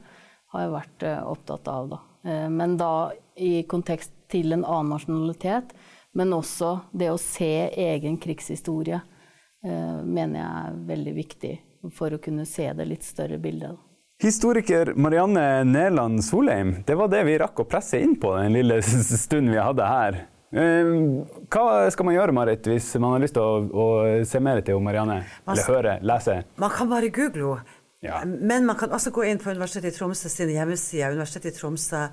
har 0.53 0.65
jeg 0.65 0.75
vært 0.75 1.05
eh, 1.07 1.21
opptatt 1.23 1.71
av. 1.71 1.93
Da. 1.93 2.01
Eh, 2.27 2.49
men 2.51 2.77
da 2.81 2.93
i 3.39 3.63
kontekst 3.71 4.13
til 4.33 4.53
en 4.57 4.65
annen 4.67 4.97
nasjonalitet, 4.97 5.77
men 6.19 6.35
også 6.35 6.73
det 6.91 7.13
å 7.13 7.21
se 7.23 7.69
egen 7.71 8.19
krigshistorie, 8.21 9.01
mener 9.59 10.39
jeg 10.39 10.49
er 10.49 10.77
veldig 10.87 11.13
viktig 11.17 11.51
for 11.97 12.15
å 12.15 12.21
kunne 12.23 12.45
se 12.47 12.69
det 12.79 12.85
litt 12.87 13.03
større 13.03 13.41
bildet. 13.43 13.88
Historiker 14.19 14.93
Marianne 14.97 15.65
Neland 15.65 16.25
Solheim, 16.25 16.83
det 16.87 16.95
var 16.99 17.07
det 17.09 17.21
vi 17.29 17.37
rakk 17.39 17.61
å 17.63 17.67
presse 17.71 18.01
inn 18.03 18.17
på 18.19 18.33
den 18.35 18.57
lille 18.57 18.81
stunden 19.25 19.53
vi 19.53 19.61
hadde 19.63 19.87
her. 19.87 20.19
Ehm, 20.59 21.21
hva 21.47 21.85
skal 21.95 22.09
man 22.09 22.17
gjøre 22.17 22.35
Marit, 22.35 22.67
hvis 22.67 22.89
man 22.99 23.15
har 23.15 23.23
lyst 23.23 23.37
til 23.37 23.45
å, 23.47 23.61
å 23.71 23.87
se 24.27 24.41
mer 24.43 24.59
til 24.67 24.83
Marianne? 24.83 25.21
Eller 25.47 25.71
høre, 25.71 25.95
lese? 26.03 26.41
Man 26.59 26.75
kan 26.75 26.91
bare 26.91 27.13
google 27.15 27.61
henne. 27.61 27.77
Ja. 28.03 28.21
Men 28.23 28.67
man 28.67 28.79
kan 28.79 28.93
også 28.95 29.11
gå 29.11 29.25
inn 29.27 29.41
på 29.43 29.51
Universitetet 29.51 29.91
i 29.91 29.97
Tromsø 29.97 30.31
sine 30.31 30.55
hjemmesider. 30.55 31.15
Universitetet 31.15 31.57
i 31.57 31.59
Tromsø 31.59 32.05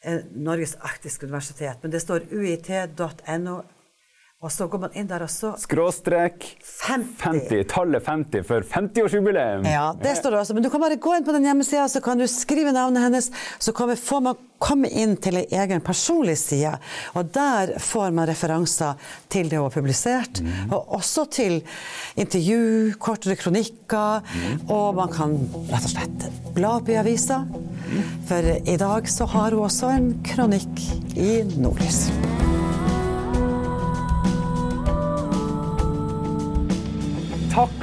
er 0.00 0.22
Norges 0.32 0.78
arktiske 0.80 1.28
universitet. 1.28 1.82
Men 1.82 1.92
det 1.92 2.00
står 2.00 2.24
uit.no 2.32 3.58
og 4.40 4.48
så 4.48 4.64
går 4.72 4.80
man 4.86 4.94
inn 4.96 5.08
der 5.08 5.20
og 5.20 5.28
så 5.28 5.50
Skråstrek 5.60 6.46
50. 6.64 7.16
50. 7.20 7.64
Tallet 7.68 8.06
50 8.06 8.46
for 8.48 8.64
50-årsjubileum. 8.64 9.66
Ja, 9.68 9.90
det 10.00 10.14
står 10.16 10.32
det 10.32 10.38
også. 10.40 10.54
Men 10.56 10.64
du 10.64 10.70
kan 10.72 10.80
bare 10.80 10.96
gå 10.96 11.12
inn 11.12 11.26
på 11.26 11.34
den 11.36 11.44
hjemmesida, 11.44 11.84
så 11.92 12.00
kan 12.00 12.16
du 12.16 12.24
skrive 12.24 12.72
navnet 12.72 13.04
hennes. 13.04 13.28
Så 13.60 13.74
kan 13.76 13.92
får 13.92 14.22
man 14.24 14.38
komme 14.60 14.88
inn 14.88 15.12
til 15.20 15.42
ei 15.42 15.44
egen 15.60 15.84
personlig 15.84 16.38
side. 16.40 16.72
Og 17.20 17.28
der 17.34 17.74
får 17.84 18.16
man 18.16 18.28
referanser 18.30 18.96
til 19.28 19.50
det 19.52 19.60
hun 19.60 19.68
har 19.68 19.74
publisert. 19.76 20.40
Mm. 20.40 20.72
Og 20.72 20.96
også 21.00 21.26
til 21.36 21.58
intervju, 22.16 22.94
kortere 22.96 23.36
kronikker. 23.40 24.24
Mm. 24.24 24.62
Og 24.72 25.02
man 25.02 25.12
kan 25.12 25.36
rett 25.68 25.84
og 25.84 25.92
slett 25.92 26.30
bla 26.56 26.78
opp 26.78 26.88
i 26.88 26.96
avisa. 27.00 27.42
Mm. 27.44 28.00
For 28.30 28.54
i 28.56 28.78
dag 28.80 29.12
så 29.12 29.28
har 29.36 29.52
hun 29.52 29.68
også 29.68 29.92
en 29.98 30.14
kronikk 30.24 30.86
i 31.12 31.42
Nordlys. 31.60 32.06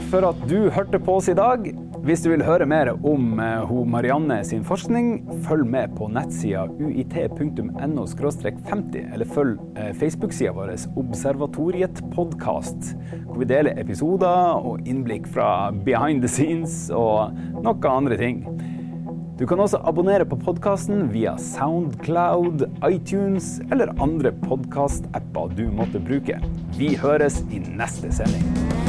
For 0.07 0.23
at 0.23 0.39
du 0.47 0.69
hørte 0.71 0.99
på 1.03 1.17
oss 1.19 1.27
i 1.31 1.35
dag. 1.35 1.65
Hvis 2.07 2.21
du 2.23 2.29
vil 2.31 2.43
høre 2.45 2.67
mer 2.69 2.93
om 2.95 3.39
ho 3.67 3.81
Marianne 3.89 4.39
sin 4.47 4.63
forskning, 4.67 5.25
følg 5.47 5.67
med 5.67 5.95
på 5.97 6.07
nettsida 6.11 6.63
uit.no 6.79 8.05
50, 8.07 8.95
eller 9.13 9.27
følg 9.33 9.59
uh, 9.75 9.91
Facebook-sida 9.99 10.53
vår 10.55 10.75
Observatoriet 10.99 11.99
podkast, 12.13 12.93
hvor 13.25 13.41
vi 13.41 13.49
deler 13.51 13.79
episoder 13.81 14.63
og 14.63 14.87
innblikk 14.87 15.27
fra 15.33 15.71
behind 15.71 16.23
the 16.23 16.31
scenes 16.31 16.87
og 16.93 17.35
noe 17.59 17.91
andre 17.91 18.19
ting. 18.19 18.43
Du 19.37 19.45
kan 19.45 19.59
også 19.61 19.83
abonnere 19.85 20.25
på 20.25 20.39
podkasten 20.41 21.11
via 21.13 21.35
Soundcloud, 21.41 22.63
iTunes 22.87 23.57
eller 23.67 23.91
andre 24.01 24.31
podkast-apper 24.47 25.57
du 25.59 25.67
måtte 25.69 26.01
bruke. 26.01 26.39
Vi 26.79 26.95
høres 26.97 27.43
i 27.51 27.61
neste 27.67 28.13
sending. 28.15 28.86